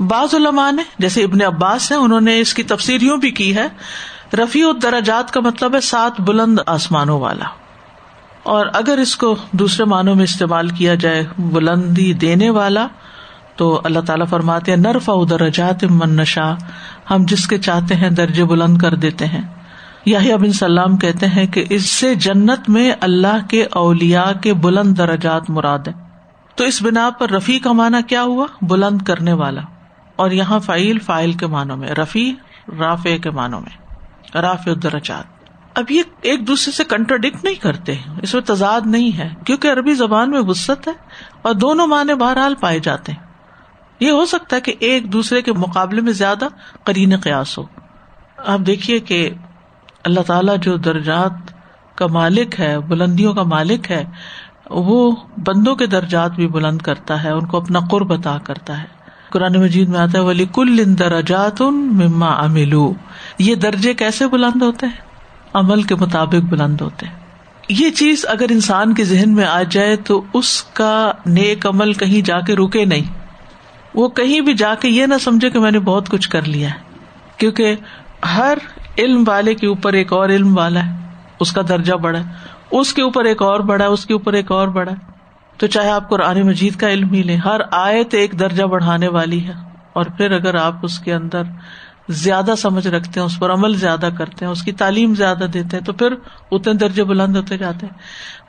بعض 0.00 0.34
علماء 0.34 0.70
نے، 0.70 0.82
جیسے 0.98 1.24
ابن 1.24 1.42
عباس 1.42 1.92
ہیں، 1.92 1.98
انہوں 1.98 2.20
نے 2.20 2.40
اس 2.40 2.54
کی 2.54 2.62
تفصیلیوں 2.62 3.16
بھی 3.16 3.30
کی 3.30 3.56
ہے۔ 3.56 3.68
رفیع 4.32 4.68
الدرجات 4.68 5.30
کا 5.30 5.40
مطلب 5.40 5.74
ہے 5.74 5.80
سات 5.80 6.20
بلند 6.20 6.58
آسمانوں 6.66 7.20
والا۔ 7.20 7.44
اور 8.44 8.66
اگر 8.74 8.98
اس 8.98 9.16
کو 9.16 9.36
دوسرے 9.52 9.86
معنوں 9.86 10.14
میں 10.14 10.24
استعمال 10.24 10.68
کیا 10.68 10.94
جائے 10.94 11.26
بلندی 11.38 12.12
دینے 12.12 12.50
والا، 12.50 12.86
تو 13.56 13.80
اللہ 13.84 14.00
تعالیٰ 14.00 14.26
فرماتے 14.26 14.72
ہیں 14.72 14.78
نرفا 14.78 15.12
درجات 15.30 15.84
من 15.84 16.16
نشا 16.16 16.54
ہم 17.10 17.24
جس 17.24 17.46
کے 17.46 17.58
چاہتے 17.58 17.94
ہیں 17.94 18.10
درجے 18.10 18.44
بلند 18.44 18.78
کر 18.78 18.94
دیتے 18.94 19.26
ہیں۔ 19.26 19.42
یا 20.06 20.36
بن 20.36 20.52
سلام 20.52 20.96
کہتے 20.96 21.26
ہیں 21.26 21.46
کہ 21.46 21.64
اس 21.70 21.86
سے 21.86 22.14
جنت 22.14 22.68
میں 22.68 22.92
اللہ 23.00 23.46
کے 23.48 23.64
اولیا 23.70 24.32
کے 24.42 24.54
بلند 24.54 24.98
درجات 24.98 25.50
مراد 25.50 25.78
ہے 25.78 25.92
تو 26.54 26.64
اس 26.64 26.82
بنا 26.82 27.10
پر 27.18 27.30
رفیع 27.30 27.58
کا 27.58 27.72
معنی 27.72 28.02
کیا 28.08 28.22
ہوا؟ 28.22 28.46
بلند 28.62 29.02
کرنے 29.02 29.32
والا۔ 29.32 29.60
اور 30.16 30.30
یہاں 30.30 30.58
فعیل 30.58 30.98
فائل 30.98 31.32
کے 31.32 31.46
معنوں 31.46 31.76
میں، 31.76 31.88
رفیع، 31.88 32.32
رافع 32.78 33.16
کے 33.22 33.30
معنوں 33.30 33.60
میں، 33.60 33.86
رافع 34.38 34.70
الدرجات۔ 34.70 35.33
اب 35.74 35.90
یہ 35.90 36.02
ایک 36.20 36.46
دوسرے 36.46 36.72
سے 36.72 36.84
کنٹروڈکٹ 36.84 37.44
نہیں 37.44 37.54
کرتے 37.54 37.94
اس 38.22 38.34
میں 38.34 38.42
تضاد 38.42 38.80
نہیں 38.84 39.18
ہے، 39.18 39.34
کیونکہ 39.46 39.72
عربی 39.72 39.94
زبان 39.94 40.30
میں 40.30 40.40
وسط 40.40 40.88
ہے 40.88 40.92
اور 41.42 41.54
دونوں 41.54 41.86
معنی 41.86 42.14
بہرحال 42.14 42.54
پائے 42.54 42.78
جاتے 42.78 43.12
ہیں۔ 43.12 43.26
یہ 44.00 44.10
ہو 44.10 44.24
سکتا 44.24 44.56
ہے 44.56 44.60
کہ 44.60 44.74
ایک 44.78 45.12
دوسرے 45.12 45.42
کے 45.42 45.52
مقابلے 45.52 46.00
میں 46.00 46.12
زیادہ 46.12 46.48
کرین 46.84 47.16
قیاس 47.16 47.58
ہو۔ 47.58 47.64
آپ 48.46 48.58
دیکھیے 48.58 48.98
کہ 49.00 49.30
اللہ 50.04 50.20
تعالیٰ 50.20 50.56
جو 50.58 50.76
درجات 50.76 51.32
کا 51.94 52.06
مالک 52.06 52.60
ہے، 52.60 52.78
بلندیوں 52.78 53.34
کا 53.34 53.42
مالک 53.42 53.90
ہے، 53.90 54.04
وہ 54.70 55.16
بندوں 55.36 55.74
کے 55.74 55.86
درجات 55.86 56.30
بھی 56.30 56.46
بلند 56.46 56.78
کرتا 56.78 57.22
ہے، 57.22 57.30
ان 57.30 57.46
کو 57.46 57.56
اپنا 57.56 57.80
قرب 57.90 58.12
عطا 58.12 58.38
کرتا 58.44 58.82
ہے۔ 58.82 58.86
قرآن 59.30 59.56
مجید 59.60 59.88
میں 59.88 60.00
آتا 60.00 60.18
ہے 60.18 60.22
ولی 60.22 60.46
کل 60.54 60.98
درجات 60.98 61.62
مما 61.62 62.26
املو 62.26 62.92
یہ 63.38 63.54
درجے 63.54 63.94
کیسے 63.94 64.28
بلند 64.28 64.62
ہوتے 64.62 64.86
ہیں؟ 64.86 65.03
عمل 65.54 65.82
کے 65.82 65.94
مطابق 65.94 66.44
بلند 66.48 66.80
ہوتے 66.80 67.06
ہیں۔ 67.06 67.14
یہ 67.68 67.90
چیز 67.90 68.26
اگر 68.28 68.46
انسان 68.50 68.94
کے 68.94 69.04
ذہن 69.04 69.34
میں 69.34 69.44
آ 69.44 69.62
جائے 69.62 69.96
تو 69.96 70.22
اس 70.32 70.62
کا 70.62 71.12
نیک 71.26 71.66
عمل 71.66 71.92
کہیں 71.92 72.26
جا 72.26 72.40
کے 72.40 72.54
رکے 72.56 72.84
نہیں۔ 72.84 73.12
وہ 73.94 74.08
کہیں 74.08 74.40
بھی 74.40 74.54
جا 74.54 74.74
کے 74.74 74.88
یہ 74.88 75.06
نہ 75.06 75.14
سمجھے 75.20 75.50
کہ 75.50 75.60
میں 75.60 75.70
نے 75.70 75.78
بہت 75.78 76.08
کچھ 76.08 76.30
کر 76.30 76.42
لیا 76.42 76.68
ہے۔ 76.68 76.94
کیونکہ 77.36 77.76
ہر 78.36 78.58
علم 78.98 79.24
والے 79.26 79.54
کے 79.54 79.66
اوپر 79.66 79.92
ایک 79.92 80.12
اور 80.12 80.28
علم 80.28 80.58
والا 80.58 80.86
ہے۔ 80.86 80.92
اس 81.40 81.52
کا 81.52 81.62
درجہ 81.68 81.94
بڑا 81.94 82.18
ہے۔ 82.18 82.24
اس 82.70 82.94
کے 82.94 83.02
اوپر 83.02 83.24
ایک 83.24 83.42
اور 83.42 83.60
بڑا 83.60 83.84
ہے، 83.84 83.90
اس 83.90 84.06
کے 84.06 84.12
اوپر 84.12 84.32
ایک 84.32 84.52
اور 84.52 84.68
بڑا 84.68 84.92
ہے۔ 84.92 84.96
تو 85.56 85.66
چاہے 85.66 85.90
آپ 85.90 86.08
قرآن 86.08 86.42
مجید 86.42 86.76
کا 86.76 86.88
علم 86.90 87.12
ہی 87.12 87.22
لیں، 87.22 87.36
ہر 87.36 87.60
آیت 87.70 88.14
ایک 88.14 88.40
درجہ 88.40 88.64
بڑھانے 88.64 89.08
والی 89.08 89.46
ہے۔ 89.46 89.52
اور 89.92 90.04
پھر 90.04 90.30
اگر 90.30 90.54
آپ 90.54 90.74
اس 90.82 90.98
کے 90.98 91.14
اندر 91.14 91.42
زیادہ 92.08 92.54
سمجھ 92.58 92.86
رکھتے 92.86 93.20
ہیں، 93.20 93.26
اس 93.26 93.38
پر 93.38 93.52
عمل 93.52 93.74
زیادہ 93.74 94.08
کرتے 94.18 94.44
ہیں، 94.44 94.52
اس 94.52 94.62
کی 94.62 94.72
تعلیم 94.72 95.14
زیادہ 95.14 95.44
دیتے 95.54 95.76
ہیں، 95.76 95.84
تو 95.84 95.92
پھر 95.92 96.14
اتنے 96.50 96.74
درجے 96.74 97.04
بلند 97.04 97.36
ہوتے 97.36 97.58
جاتے 97.58 97.86
ہیں۔ 97.86 97.98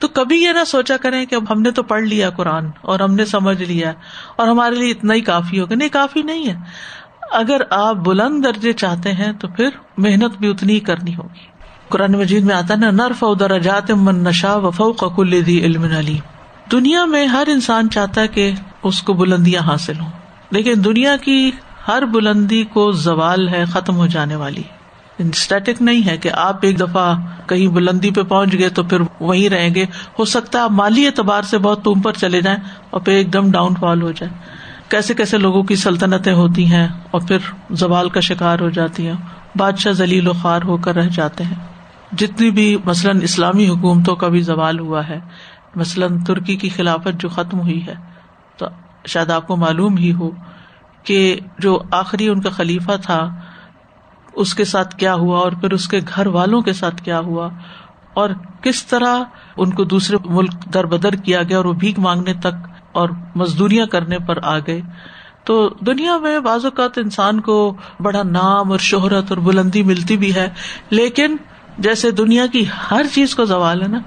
تو 0.00 0.08
کبھی 0.08 0.42
یہ 0.42 0.50
نہ 0.50 0.64
سوچا 0.64 0.96
کریں 0.96 1.26
کہ 1.26 1.34
اب 1.34 1.44
ہم 1.50 1.62
نے 1.62 1.70
تو 1.70 1.82
پڑھ 1.82 2.02
لیا 2.02 2.30
قرآن 2.30 2.66
اور 2.80 3.00
ہم 3.00 3.14
نے 3.14 3.24
سمجھ 3.24 3.62
لیا 3.62 3.92
اور 4.36 4.48
ہمارے 4.48 4.74
لیے 4.74 4.90
اتنا 4.90 5.14
ہی 5.14 5.20
کافی 5.20 5.60
ہوگا۔ 5.60 5.74
نہیں، 5.74 5.88
کافی 5.88 6.22
نہیں 6.22 6.48
ہے۔ 6.48 6.56
اگر 7.32 7.60
آپ 7.70 7.96
بلند 7.96 8.44
درجے 8.44 8.72
چاہتے 8.72 9.12
ہیں 9.12 9.32
تو 9.32 9.48
پھر 9.48 9.68
محنت 9.98 10.38
بھی 10.38 10.50
اتنی 10.50 10.74
ہی 10.74 10.80
کرنی 10.80 11.16
ہوگی۔ 11.16 11.46
قرآن 11.88 12.12
مجید 12.12 12.44
میں 12.44 12.54
آتا 12.54 12.74
نا 12.74 12.90
نرف 12.90 13.24
درجات 13.40 13.90
من 13.90 14.24
نشا 14.24 14.56
وفو 14.56 14.92
قل 14.92 15.46
دی 15.46 15.60
علم 15.60 15.82
علیم۔ 15.82 16.18
دنیا 16.72 17.04
میں 17.04 17.26
ہر 17.26 17.44
انسان 17.46 17.90
چاہتا 17.90 18.20
ہے 18.20 18.28
کہ 18.28 18.52
اس 18.82 19.02
کو 19.02 19.12
بلندیاں 19.12 19.62
حاصل 19.62 20.00
ہوں۔ 20.00 20.10
لیکن 20.50 20.72
دنیا 20.84 21.16
کی 21.16 21.50
ہر 21.88 22.02
بلندی 22.04 22.64
کو 22.64 22.92
زوال 22.92 23.48
ہے، 23.48 23.64
ختم 23.64 23.96
ہو 23.96 24.06
جانے 24.06 24.36
والی۔ 24.36 24.62
اسٹیٹک 25.18 25.82
نہیں 25.82 26.06
ہے 26.06 26.16
کہ 26.16 26.30
آپ 26.32 26.56
ایک 26.62 26.80
دفعہ 26.80 27.14
کہیں 27.46 27.68
بلندی 27.68 28.10
پہ 28.10 28.22
پہنچ 28.22 28.52
گئے 28.52 28.68
تو 28.68 28.82
پھر 28.82 28.98
وہیں 29.20 29.48
رہیں 29.48 29.74
گے۔ 29.74 29.84
ہو 30.18 30.24
سکتا 30.24 30.58
ہے 30.58 30.62
آپ 30.62 30.70
مالی 30.70 31.06
اعتبار 31.06 31.42
سے 31.42 31.58
بہت 31.58 31.88
پر 32.04 32.12
چلے 32.12 32.40
جائیں 32.40 32.58
اور 32.90 33.00
پھر 33.00 33.12
ایک 33.12 33.32
دم 33.32 33.50
ڈاؤن 33.50 33.74
فال 33.80 34.02
ہو 34.02 34.12
جائے۔ 34.12 34.32
کیسے 34.88 35.14
کیسے 35.14 35.38
لوگوں 35.38 35.62
کی 35.62 35.76
سلطنتیں 35.76 36.32
ہوتی 36.32 36.66
ہیں 36.66 36.88
اور 37.10 37.20
پھر 37.20 37.38
زوال 37.70 38.08
کا 38.08 38.20
شکار 38.20 38.60
ہو 38.60 38.68
جاتی 38.68 39.06
ہیں۔ 39.06 39.14
بادشاہ 39.56 39.92
ذلیل 39.92 40.28
و 40.28 40.32
خوار 40.32 40.62
ہو 40.62 40.76
کر 40.76 40.94
رہ 40.94 41.08
جاتے 41.08 41.44
ہیں۔ 41.44 41.54
جتنی 42.18 42.50
بھی 42.50 42.76
مثلاً 42.84 43.20
اسلامی 43.22 43.68
حکومتوں 43.68 44.16
کا 44.16 44.28
بھی 44.28 44.40
زوال 44.40 44.78
ہوا 44.78 45.08
ہے، 45.08 45.20
مثلاً 45.74 46.24
ترکی 46.24 46.56
کی 46.56 46.68
خلافت 46.68 47.20
جو 47.20 47.28
ختم 47.28 47.60
ہوئی 47.60 47.86
ہے، 47.86 47.94
تو 48.56 48.66
شاید 49.06 49.30
آپ 49.30 49.46
کو 49.46 49.56
معلوم 49.56 49.96
ہی 49.96 50.12
ہو 50.12 50.30
کہ 51.06 51.40
جو 51.58 51.78
آخری 51.90 52.28
ان 52.28 52.40
کا 52.40 52.50
خلیفہ 52.50 52.96
تھا، 53.02 53.28
اس 54.32 54.54
کے 54.54 54.64
ساتھ 54.64 54.96
کیا 54.96 55.14
ہوا 55.14 55.38
اور 55.38 55.52
پھر 55.52 55.72
اس 55.72 55.88
کے 55.88 56.00
گھر 56.14 56.26
والوں 56.26 56.60
کے 56.60 56.72
ساتھ 56.72 57.02
کیا 57.02 57.18
ہوا 57.18 57.48
اور 58.14 58.30
کس 58.62 58.84
طرح 58.86 59.22
ان 59.56 59.70
کو 59.70 59.84
دوسرے 59.84 60.16
ملک 60.24 60.52
در 60.74 60.86
بدر 60.86 61.14
کیا 61.14 61.42
گیا 61.42 61.56
اور 61.56 61.64
وہ 61.64 61.72
بھیک 61.72 61.98
مانگنے 61.98 62.34
تک 62.34 62.68
اور 62.92 63.08
مزدوریاں 63.34 63.86
کرنے 63.86 64.18
پر 64.18 64.38
آ 64.42 64.58
گئے۔ 64.58 64.80
تو 65.44 65.68
دنیا 65.68 66.18
میں 66.18 66.38
بعض 66.40 66.64
اوقات 66.64 66.98
انسان 66.98 67.40
کو 67.40 67.76
بڑا 68.00 68.22
نام 68.22 68.70
اور 68.70 68.78
شہرت 68.78 69.24
اور 69.28 69.38
بلندی 69.38 69.82
ملتی 69.82 70.16
بھی 70.16 70.34
ہے، 70.34 70.48
لیکن 70.90 71.36
جیسے 71.78 72.10
دنیا 72.10 72.46
کی 72.46 72.64
ہر 72.90 73.06
چیز 73.14 73.34
کو 73.34 73.44
زوال 73.44 73.82
ہے 73.82 73.88
نا، 73.88 73.98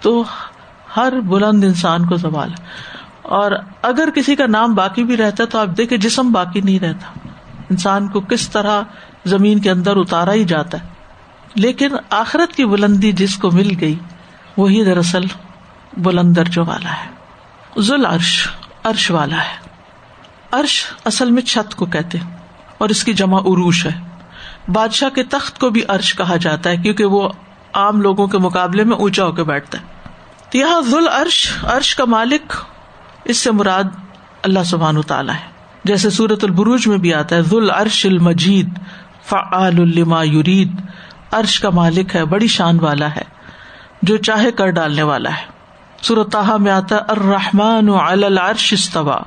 تو 0.00 0.24
ہر 0.96 1.20
بلند 1.20 1.64
انسان 1.64 2.06
کو 2.06 2.16
زوال 2.16 2.50
ہے۔ 2.50 2.64
اور 3.28 3.52
اگر 3.82 4.08
کسی 4.14 4.36
کا 4.36 4.46
نام 4.46 4.74
باقی 4.74 5.04
بھی 5.04 5.16
رہتا 5.16 5.44
تو 5.44 5.58
آپ 5.58 5.66
دیکھیں 5.66 5.98
جسم 5.98 6.32
باقی 6.32 6.60
نہیں 6.60 6.78
رہتا۔ 6.78 7.28
انسان 7.70 8.08
کو 8.08 8.20
کس 8.20 8.48
طرح 8.48 8.82
زمین 9.24 9.58
کے 9.58 9.70
اندر 9.70 9.96
اتارا 9.96 10.32
ہی 10.32 10.44
جاتا 10.44 10.80
ہے۔ 10.80 10.88
لیکن 11.54 11.88
آخرت 12.10 12.52
کی 12.52 12.64
بلندی 12.64 13.12
جس 13.12 13.36
کو 13.36 13.50
مل 13.50 13.70
گئی، 13.80 13.94
وہی 14.56 14.84
دراصل 14.84 15.20
بلند 15.96 16.36
درجوں 16.36 16.64
والا 16.66 16.90
ہے۔ 16.90 17.10
ذل 17.80 18.06
عرش 18.06 18.48
عرش 18.84 19.10
والا 19.10 19.36
ہے۔ 19.36 19.68
عرش 20.52 20.84
اصل 21.04 21.30
میں 21.30 21.42
چھت 21.42 21.74
کو 21.74 21.86
کہتے 21.86 22.18
اور 22.78 22.88
اس 22.88 23.04
کی 23.04 23.12
جمع 23.12 23.38
عروش 23.38 23.86
ہے۔ 23.86 24.00
بادشاہ 24.72 25.08
کے 25.08 25.22
تخت 25.22 25.58
کو 25.58 25.70
بھی 25.70 25.82
عرش 25.88 26.14
کہا 26.14 26.36
جاتا 26.36 26.70
ہے 26.70 26.76
کیونکہ 26.76 27.04
وہ 27.04 27.28
عام 27.72 28.00
لوگوں 28.00 28.26
کے 28.26 28.38
مقابلے 28.38 28.84
میں 28.84 28.96
اونچا 28.96 29.24
ہو 29.24 29.32
کے 29.32 29.44
بیٹھتا 29.44 29.78
ہے۔ 29.78 29.84
تو 30.50 30.58
یہاں 30.58 30.80
ذل 30.80 31.08
عرش 31.08 31.52
عرش 31.62 31.96
کا 31.96 32.04
مالک 32.04 32.52
اس 33.26 33.36
سے 33.36 33.50
مراد 33.50 33.84
اللہ 34.42 34.64
سبحان 34.64 35.02
تعالیٰ 35.02 35.34
ہے۔ 35.34 35.50
جیسے 35.84 36.10
سورت 36.10 36.44
البروج 36.44 36.86
میں 36.88 36.98
بھی 36.98 37.14
آتا 37.14 37.36
ہے 37.36 37.42
ذل 37.42 37.70
عرش 37.70 38.06
المجید، 38.06 38.78
فعال 39.24 39.80
الما 39.80 40.22
یورید 40.22 40.80
عرش 41.32 41.60
کا 41.60 41.70
مالک 41.70 42.16
ہے، 42.16 42.24
بڑی 42.24 42.46
شان 42.46 42.80
والا 42.80 43.14
ہے، 43.16 43.22
جو 44.02 44.16
چاہے 44.16 44.50
کر 44.50 44.70
ڈالنے 44.70 45.02
والا 45.02 45.30
ہے۔ 45.30 45.44
سورت 46.02 46.36
میں 46.60 46.72
آتا 46.72 46.96
ہے، 46.96 47.00
الرحمن 47.08 47.88
علی 47.88 48.24
العرش 48.24 48.72
استوا 48.72 49.18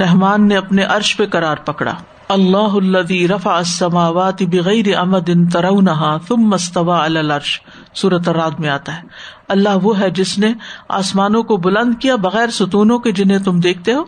رحمان 0.00 0.48
نے 0.48 0.56
اپنے 0.56 0.82
عرش 0.82 1.16
پہ 1.16 1.26
قرار 1.26 1.56
پکڑا۔ 1.56 1.94
اللہ 2.28 2.96
الذي 2.96 3.26
رفع 3.26 3.56
السماوات 3.56 4.42
بغیر 4.42 4.96
امد 4.96 5.30
ترونها 5.52 6.16
ثم 6.28 6.52
استوى 6.52 7.06
على 7.06 7.18
العرش۔ 7.18 7.60
سورت 7.94 8.28
الرعد 8.28 8.50
میں 8.58 8.68
آتا 8.68 8.96
ہے۔ 8.96 9.02
اللہ 9.48 9.68
وہ 9.82 9.98
ہے 9.98 10.10
جس 10.10 10.38
نے 10.38 10.52
آسمانوں 10.88 11.42
کو 11.42 11.56
بلند 11.56 11.94
کیا 12.00 12.16
بغیر 12.16 12.48
ستونوں 12.48 12.98
کے 12.98 13.12
جنہیں 13.12 13.38
تم 13.38 13.60
دیکھتے 13.60 13.92
ہو، 13.92 14.04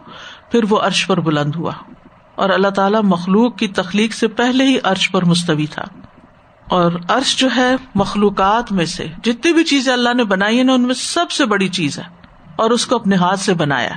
پھر 0.50 0.60
وہ 0.68 0.78
عرش 0.80 1.06
پر 1.06 1.20
بلند 1.20 1.56
ہوا۔ 1.56 1.72
اور 2.34 2.50
اللہ 2.50 2.68
تعالیٰ 2.68 3.00
مخلوق 3.04 3.56
کی 3.56 3.68
تخلیق 3.68 4.14
سے 4.14 4.28
پہلے 4.28 4.64
ہی 4.64 4.76
عرش 4.82 5.10
پر 5.10 5.24
مستوی 5.24 5.66
تھا۔ 5.66 5.84
اور 6.68 6.92
عرش 7.08 7.36
جو 7.36 7.48
ہے 7.56 7.76
مخلوقات 7.94 8.72
میں 8.72 8.86
سے، 8.86 9.06
جتنی 9.24 9.52
بھی 9.52 9.64
چیزیں 9.64 9.92
اللہ 9.92 10.14
نے 10.14 10.24
بنائی 10.24 10.56
ہیں 10.56 10.64
نا 10.64 10.72
ان 10.72 10.82
میں 10.82 10.94
سب 10.94 11.30
سے 11.30 11.44
بڑی 11.46 11.68
چیز 11.68 11.98
ہے۔ 11.98 12.04
اور 12.56 12.70
اس 12.70 12.86
کو 12.86 12.96
اپنے 12.96 13.16
ہاتھ 13.16 13.40
سے 13.40 13.54
بنایا 13.54 13.90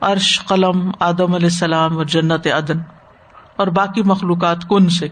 عرش، 0.00 0.40
قلم، 0.46 0.90
آدم 1.00 1.34
علیہ 1.34 1.46
السلام 1.46 1.98
اور 1.98 2.04
جنت 2.04 2.46
عدن۔ 2.46 3.01
اور 3.56 3.66
باقی 3.66 4.02
مخلوقات 4.02 4.68
کن 4.68 4.88
سے۔ 4.88 5.08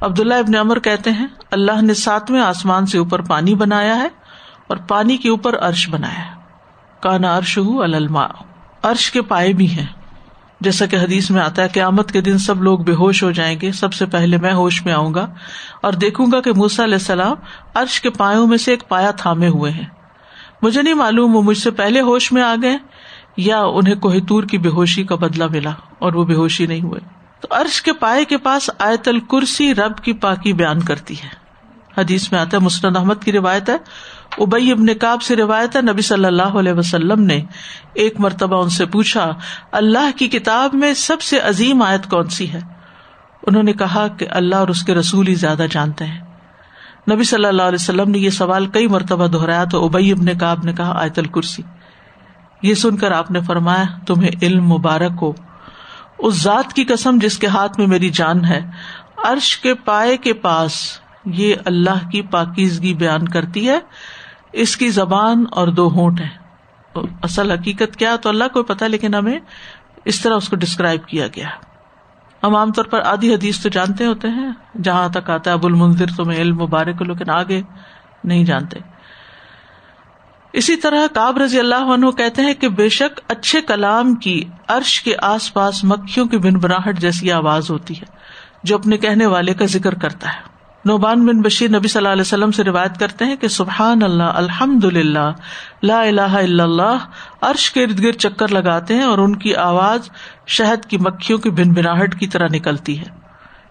عبداللہ 0.00 0.34
ابن 0.34 0.56
امر 0.56 0.78
کہتے 0.78 1.10
ہیں، 1.10 1.26
اللہ 1.50 1.82
نے 1.82 1.94
ساتویں 1.94 2.40
آسمان 2.40 2.86
سے 2.86 2.98
اوپر 2.98 3.20
پانی 3.20 3.54
بنایا 3.54 3.96
ہے 3.96 4.08
اور 4.66 4.76
پانی 4.76 5.16
کے 5.16 5.30
اوپر 5.30 5.62
ارش 5.62 5.88
بنایا 5.88 6.26
ہے۔ 6.26 6.40
کانا 7.00 7.36
ارش 7.36 7.58
ہُو 7.58 7.82
الما 7.82 8.26
ارش 8.84 9.10
کے 9.10 9.22
پائے 9.22 9.52
بھی 9.52 9.70
ہیں۔ 9.70 9.86
جیسا 10.60 10.86
کہ 10.86 10.96
حدیث 10.96 11.30
میں 11.30 11.42
آتا 11.42 11.62
ہے، 11.62 11.68
قیامت 11.68 12.12
کے 12.12 12.20
دن 12.20 12.38
سب 12.38 12.62
لوگ 12.62 12.78
بے 12.78 12.92
ہوش 12.92 13.22
ہو 13.22 13.30
جائیں 13.30 13.60
گے۔ 13.62 13.72
سب 13.72 13.92
سے 13.92 14.06
پہلے 14.06 14.36
میں 14.36 14.52
ہوش 14.52 14.84
میں 14.84 14.92
آؤں 14.92 15.14
گا 15.14 15.26
اور 15.82 15.92
دیکھوں 15.92 16.26
گا 16.32 16.40
کہ 16.40 16.52
موسا 16.52 16.84
علیہ 16.84 16.94
السلام 16.94 17.36
ارش 17.74 18.00
کے 18.00 18.10
پایوں 18.10 18.46
میں 18.46 18.58
سے 18.58 18.70
ایک 18.70 18.88
پایا 18.88 19.10
تھامے 19.10 19.48
ہوئے 19.48 19.72
ہیں۔ 19.72 19.86
مجھے 20.62 20.82
نہیں 20.82 20.94
معلوم 20.94 21.36
وہ 21.36 21.42
مجھ 21.42 21.58
سے 21.58 21.70
پہلے 21.70 22.00
ہوش 22.00 22.32
میں 22.32 22.42
آ 22.42 22.54
گئے 22.62 22.78
یا 23.36 23.60
انہیں 23.60 23.94
کوہتور 23.94 24.44
کی 24.44 24.58
بے 24.58 24.68
ہوشی 24.68 25.04
کا 25.04 25.14
بدلا 25.14 25.46
ملا 25.46 25.70
اور 25.98 26.12
وہ 26.12 26.24
بے 26.24 26.34
ہوشی 26.34 26.66
نہیں 26.66 26.82
ہوئے۔ 26.82 27.19
تو 27.40 27.48
ارش 27.50 27.82
کے 27.82 27.92
پائے 27.92 28.24
کے 28.24 28.38
پاس 28.38 28.70
آیت 28.78 29.08
الکرسی 29.08 29.74
رب 29.74 29.98
کی 29.98 30.12
پاکی 30.12 30.52
بیان 30.52 30.80
کرتی 30.80 31.14
ہے۔ 31.22 31.40
حدیث 32.00 32.32
میں 32.32 32.40
آتا 32.40 32.56
ہے، 32.56 32.62
مسند 32.62 32.96
احمد 32.96 33.14
کی 33.24 33.32
روایت 33.32 33.68
ہے۔ 33.68 33.76
ابئی 34.38 34.72
ابن 34.72 34.94
کاب 34.94 35.22
سے 35.22 35.36
روایت 35.36 35.76
ہے، 35.76 35.82
نبی 35.82 36.02
صلی 36.02 36.24
اللہ 36.24 36.42
علیہ 36.42 36.72
وسلم 36.72 37.22
نے 37.22 37.40
ایک 37.94 38.20
مرتبہ 38.20 38.62
ان 38.62 38.68
سے 38.68 38.86
پوچھا، 38.86 39.30
اللہ 39.72 40.18
کی 40.18 40.28
کتاب 40.28 40.74
میں 40.74 40.94
سب 40.94 41.20
سے 41.20 41.38
عظیم 41.38 41.82
آیت 41.82 42.10
کون 42.10 42.28
سی 42.28 42.52
ہے؟ 42.52 42.60
انہوں 43.46 43.62
نے 43.62 43.72
کہا 43.72 44.08
کہ 44.08 44.26
اللہ 44.30 44.56
اور 44.56 44.68
اس 44.68 44.82
کے 44.82 44.94
رسول 44.94 45.28
ہی 45.28 45.34
زیادہ 45.34 45.66
جانتے 45.70 46.04
ہیں۔ 46.04 46.20
نبی 47.10 47.24
صلی 47.24 47.44
اللہ 47.44 47.62
علیہ 47.62 47.78
وسلم 47.80 48.10
نے 48.10 48.18
یہ 48.18 48.30
سوال 48.30 48.66
کئی 48.66 48.86
مرتبہ 48.86 49.26
دہرایا 49.26 49.64
تو 49.64 49.84
ابئی 49.84 50.12
ابن 50.12 50.38
کاب 50.38 50.64
نے 50.64 50.72
کہا، 50.72 51.00
آیت 51.00 51.18
الکرسی۔ 51.18 51.62
یہ 52.62 52.74
سن 52.74 52.96
کر 52.96 53.10
آپ 53.10 53.30
نے 53.30 53.40
فرمایا، 53.40 53.84
تمہیں 54.06 54.30
علم 54.42 54.68
مبارک 54.68 55.12
ہو۔ 55.22 55.32
اس 56.22 56.42
ذات 56.42 56.72
کی 56.72 56.84
قسم 56.84 57.18
جس 57.20 57.38
کے 57.38 57.46
ہاتھ 57.46 57.78
میں 57.78 57.86
میری 57.86 58.10
جان 58.10 58.44
ہے۔ 58.44 58.70
عرش 59.16 59.56
کے 59.56 59.74
پائے 59.74 60.16
کے 60.16 60.34
پاس 60.34 61.00
یہ 61.24 61.54
اللہ 61.64 62.08
کی 62.12 62.22
پاکیزگی 62.22 62.94
بیان 62.94 63.28
کرتی 63.28 63.68
ہے۔ 63.68 63.78
اس 64.52 64.76
کی 64.76 64.90
زبان 64.90 65.44
اور 65.52 65.68
دو 65.68 65.88
ہونٹ 65.88 66.20
ہے 66.20 66.40
اصل 67.22 67.50
حقیقت 67.50 67.96
کیا 67.96 68.16
تو 68.16 68.28
اللہ 68.28 68.44
کو 68.52 68.62
پتا 68.62 68.86
لیکن 68.86 69.14
ہمیں 69.14 69.38
اس 70.04 70.20
طرح 70.20 70.34
اس 70.34 70.48
کو 70.48 70.56
ڈسکرائب 70.56 71.06
کیا 71.06 71.26
گیا۔ 71.26 71.48
ہم 72.42 72.56
عام 72.56 72.72
طور 72.72 72.84
پر 72.84 73.00
آدھی 73.00 73.34
حدیث 73.34 73.60
تو 73.60 73.68
جانتے 73.68 74.06
ہوتے 74.06 74.28
ہیں، 74.28 74.78
جہاں 74.82 75.08
تک 75.08 75.30
آتا 75.30 75.50
ہے، 75.50 75.54
ابو 75.54 75.66
المنظر 75.66 76.06
تمہیں 76.16 76.40
علم 76.40 76.56
مبارک 76.56 77.02
لیکن 77.02 77.30
آگے 77.30 77.62
نہیں 78.24 78.44
جانتے۔ 78.44 78.78
اسی 80.52 80.76
طرح 80.76 81.06
کاب 81.14 81.38
رضی 81.38 81.58
اللہ 81.58 81.74
عنہ 81.74 82.10
کہتے 82.10 82.42
ہیں 82.42 82.54
کہ 82.54 82.68
بے 82.68 82.88
شک 82.88 83.20
اچھے 83.28 83.60
کلام 83.60 84.14
کی 84.14 84.44
عرش 84.68 85.02
کے 85.02 85.14
آس 85.22 85.52
پاس 85.54 85.84
مکھیوں 85.84 86.26
کی 86.26 86.38
بن 86.38 86.54
براہٹ 86.54 86.98
جیسی 86.98 87.32
آواز 87.32 87.70
ہوتی 87.70 87.94
ہے، 87.94 88.04
جو 88.64 88.74
اپنے 88.74 88.96
کہنے 88.96 89.26
والے 89.26 89.54
کا 89.54 89.64
ذکر 89.64 89.94
کرتا 89.94 90.28
ہے۔ 90.28 90.50
نوبان 90.84 91.26
بن 91.26 91.40
بشیر 91.40 91.70
نبی 91.70 91.88
صلی 91.88 92.00
اللہ 92.00 92.08
علیہ 92.08 92.20
وسلم 92.20 92.50
سے 92.50 92.64
روایت 92.64 92.98
کرتے 92.98 93.24
ہیں 93.24 93.36
کہ 93.36 93.48
سبحان 93.48 94.02
اللہ 94.02 94.22
الحمد 94.22 94.84
للہ 94.84 95.32
لا 95.82 96.00
الہ 96.00 96.20
الا 96.20 96.64
اللہ، 96.64 96.96
عرش 97.40 97.72
کے 97.72 97.82
ارد 97.82 98.04
گرد 98.04 98.14
چکر 98.14 98.48
لگاتے 98.48 98.94
ہیں 98.94 99.02
اور 99.02 99.18
ان 99.18 99.36
کی 99.36 99.54
آواز 99.54 100.10
شہد 100.46 100.84
کی 100.84 100.98
مکھیوں 100.98 101.38
کی 101.38 101.50
بن 101.50 101.72
بناہٹ 101.72 102.20
کی 102.20 102.26
طرح 102.26 102.48
نکلتی 102.52 102.98
ہے۔ 102.98 103.04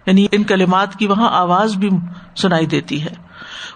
یعنی 0.05 0.27
ان 0.31 0.43
کلمات 0.43 0.95
کی 0.95 1.07
وہاں 1.07 1.29
آواز 1.31 1.75
بھی 1.75 1.89
سنائی 2.35 2.65
دیتی 2.65 3.03
ہے۔ 3.03 3.28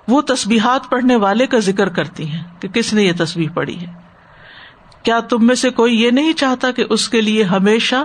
وہ 0.07 0.21
تصبیحات 0.21 0.89
پڑھنے 0.89 1.15
والے 1.15 1.47
کا 1.47 1.59
ذکر 1.59 1.89
کرتی 1.89 2.29
ہیں 2.29 2.43
کہ 2.59 2.67
کس 2.67 2.93
نے 2.93 3.03
یہ 3.03 3.11
تصویر 3.17 3.49
پڑھی 3.53 3.81
ہے۔ 3.81 4.03
کیا 5.03 5.19
تم 5.19 5.47
میں 5.47 5.55
سے 5.55 5.69
کوئی 5.69 6.01
یہ 6.01 6.11
نہیں 6.11 6.33
چاہتا 6.33 6.71
کہ 6.71 6.85
اس 6.89 7.09
کے 7.09 7.21
لیے 7.21 7.43
ہمیشہ 7.43 7.95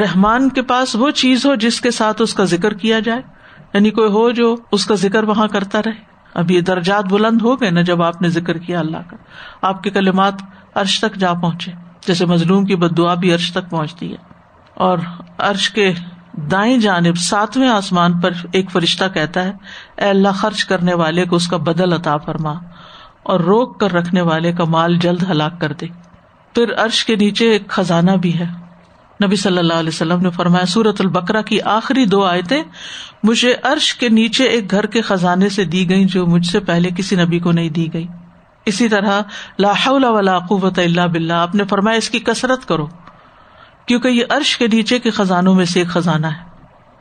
رحمان 0.00 0.48
کے 0.48 0.62
پاس 0.62 0.94
وہ 0.94 1.10
چیز 1.10 1.46
ہو 1.46 1.54
جس 1.54 1.80
کے 1.80 1.90
ساتھ 1.90 2.22
اس 2.22 2.34
کا 2.34 2.44
ذکر 2.44 2.74
کیا 2.74 2.98
جائے؟ 2.98 3.22
یعنی 3.74 3.90
کوئی 3.90 4.08
ہو 4.08 4.30
جو 4.30 4.56
اس 4.72 4.86
کا 4.86 4.94
ذکر 4.94 5.22
وہاں 5.22 5.48
کرتا 5.48 5.80
رہے۔ 5.86 6.10
اب 6.34 6.50
یہ 6.50 6.60
درجات 6.60 7.04
بلند 7.04 7.42
ہو 7.42 7.60
گئے 7.60 7.70
نا 7.70 7.80
جب 7.80 8.02
آپ 8.02 8.22
نے 8.22 8.28
ذکر 8.28 8.58
کیا 8.58 8.80
اللہ 8.80 8.96
کا۔ 9.08 9.16
آپ 9.62 9.82
کے 9.82 9.90
کلمات 9.90 10.34
عرش 10.74 11.00
تک 11.00 11.14
جا 11.14 11.32
پہنچے۔ 11.32 11.70
جیسے 12.06 12.26
مظلوم 12.26 12.64
کی 12.64 12.76
بد 12.76 12.98
دعا 12.98 13.14
بھی 13.14 13.32
عرش 13.32 13.52
تک 13.52 13.70
پہنچتی 13.70 14.12
ہے۔ 14.12 14.16
اور 14.74 14.98
عرش 15.38 15.70
کے 15.70 15.92
دائیں 16.32 16.78
جانب 16.78 17.16
ساتویں 17.16 17.68
آسمان 17.68 18.20
پر 18.20 18.30
ایک 18.52 18.70
فرشتہ 18.70 19.04
کہتا 19.14 19.44
ہے، 19.44 19.52
اے 19.98 20.04
اللہ 20.04 20.28
خرچ 20.28 20.64
کرنے 20.64 20.94
والے 20.94 21.24
کو 21.24 21.36
اس 21.36 21.48
کا 21.48 21.56
بدل 21.56 21.92
عطا 21.92 22.16
فرما 22.16 22.52
اور 23.22 23.40
روک 23.40 23.80
کر 23.80 23.92
رکھنے 23.92 24.20
والے 24.20 24.52
کا 24.52 24.64
مال 24.64 24.98
جلد 24.98 25.22
ہلاک 25.30 25.60
کر 25.60 25.72
دے۔ 25.72 25.86
پھر 26.54 26.74
عرش 26.76 27.04
کے 27.04 27.16
نیچے 27.16 27.50
ایک 27.50 27.68
خزانہ 27.68 28.10
بھی 28.10 28.38
ہے۔ 28.38 28.46
نبی 29.24 29.36
صلی 29.36 29.58
اللہ 29.58 29.72
علیہ 29.72 29.88
وسلم 29.88 30.20
نے 30.20 30.30
فرمایا 30.30 30.66
سورت 30.66 31.00
البکرا 31.00 31.42
کی 31.42 31.60
آخری 31.60 32.04
دو 32.04 32.24
آیتیں 32.24 32.62
مجھے 33.22 33.54
عرش 33.62 33.94
کے 33.94 34.08
نیچے 34.08 34.44
ایک 34.44 34.70
گھر 34.70 34.86
کے 34.86 35.00
خزانے 35.00 35.48
سے 35.48 35.64
دی 35.64 35.90
گئی 35.90 36.04
جو 36.04 36.26
مجھ 36.26 36.46
سے 36.46 36.60
پہلے 36.60 36.88
کسی 36.96 37.16
نبی 37.16 37.38
کو 37.38 37.52
نہیں 37.52 37.68
دی 37.68 37.92
گئی۔ 37.92 38.06
اسی 38.66 38.88
طرح 38.88 39.20
لاہلا 39.58 40.10
ولا 40.10 40.38
قوت 40.38 40.78
اللہ 40.78 41.06
بلّہ 41.06 41.32
آپ 41.32 41.54
نے 41.54 41.64
فرمایا 41.64 41.96
اس 41.96 42.10
کی 42.10 42.18
کسرت 42.18 42.68
کرو۔ 42.68 42.86
کیونکہ 43.86 44.08
یہ 44.08 44.24
عرش 44.28 44.56
کے 44.56 44.66
نیچے 44.66 44.98
کے 44.98 45.10
خزانوں 45.10 45.54
میں 45.54 45.64
سے 45.64 45.80
ایک 45.80 45.88
خزانہ 45.88 46.26
ہے۔ 46.26 46.50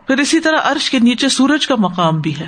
پھر 0.08 0.18
اسی 0.18 0.40
طرح 0.40 0.58
عرش 0.64 0.90
کے 0.90 1.00
نیچے 1.00 1.30
سورج 1.30 1.68
کا 1.68 1.76
مقام 1.78 2.20
بھی 2.20 2.40
ہے۔ 2.40 2.48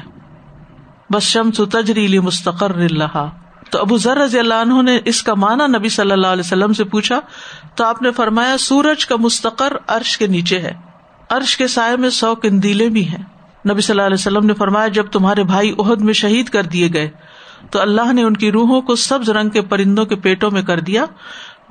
بس 1.10 1.24
شمس 1.24 1.62
تجری 1.72 2.20
مستقر 2.20 2.76
اللہ 2.76 3.30
تو 3.70 3.80
ابو 3.80 3.98
ذر 3.98 4.18
رضی 4.18 4.40
اللہ 4.40 4.54
عنہ 4.54 4.82
نے 4.82 5.00
اس 5.06 5.24
کا 5.24 5.34
مانا 5.34 5.68
نبی 5.68 5.90
صلی 5.90 6.12
اللہ 6.12 6.28
علیہ 6.28 6.44
وسلم 6.46 6.74
سے 6.74 6.84
پوچھا، 6.84 7.20
تو 7.76 7.84
آپ 7.84 8.02
نے 8.02 8.12
فرمایا، 8.12 8.58
سورج 8.58 9.06
کا 9.06 9.16
مستقر 9.16 9.74
عرش 9.88 10.18
کے 10.18 10.28
نیچے 10.28 10.60
ہے۔ 10.60 10.74
عرش 11.30 11.58
کے 11.58 11.68
سائے 11.68 11.98
میں 11.98 12.10
سو 12.10 12.36
کندیلے 12.36 12.90
بھی 12.90 13.08
ہیں۔ 13.08 13.24
نبی 13.72 13.82
صلی 13.82 13.94
اللہ 13.94 14.02
علیہ 14.02 14.14
وسلم 14.14 14.46
نے 14.46 14.54
فرمایا، 14.54 14.88
جب 14.88 15.06
تمہارے 15.08 15.44
بھائی 15.44 15.76
عہد 15.80 16.02
میں 16.02 16.14
شہید 16.14 16.50
کر 16.50 16.64
دیے 16.64 16.90
گئے، 16.94 17.10
تو 17.72 17.82
اللہ 17.82 18.14
نے 18.14 18.24
ان 18.24 18.38
کی 18.38 18.52
روحوں 18.52 18.82
کو 18.82 18.96
سبز 18.96 19.30
رنگ 19.30 19.50
کے 19.50 19.62
پرندوں 19.62 20.06
کے 20.06 20.16
پیٹوں 20.16 20.52
میں 20.52 20.62
کر 20.62 20.80
دیا۔ 20.80 21.06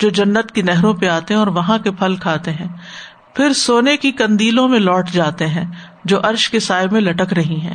جو 0.00 0.08
جنت 0.08 0.52
کی 0.52 0.62
نہروں 0.62 0.94
پہ 0.94 1.08
آتے 1.08 1.34
ہیں 1.34 1.38
اور 1.38 1.46
وہاں 1.46 1.78
کے 1.78 1.90
پھل 1.90 2.16
کھاتے 2.16 2.50
ہیں۔ 2.50 2.68
پھر 3.34 3.52
سونے 3.52 3.96
کی 3.96 4.12
کندیلوں 4.12 4.68
میں 4.68 4.78
لوٹ 4.78 5.08
جاتے 5.10 5.46
ہیں 5.46 5.64
جو 6.04 6.20
عرش 6.22 6.50
کے 6.50 6.60
سائے 6.60 6.86
میں 6.92 7.00
لٹک 7.00 7.32
رہی 7.32 7.60
ہیں۔ 7.60 7.74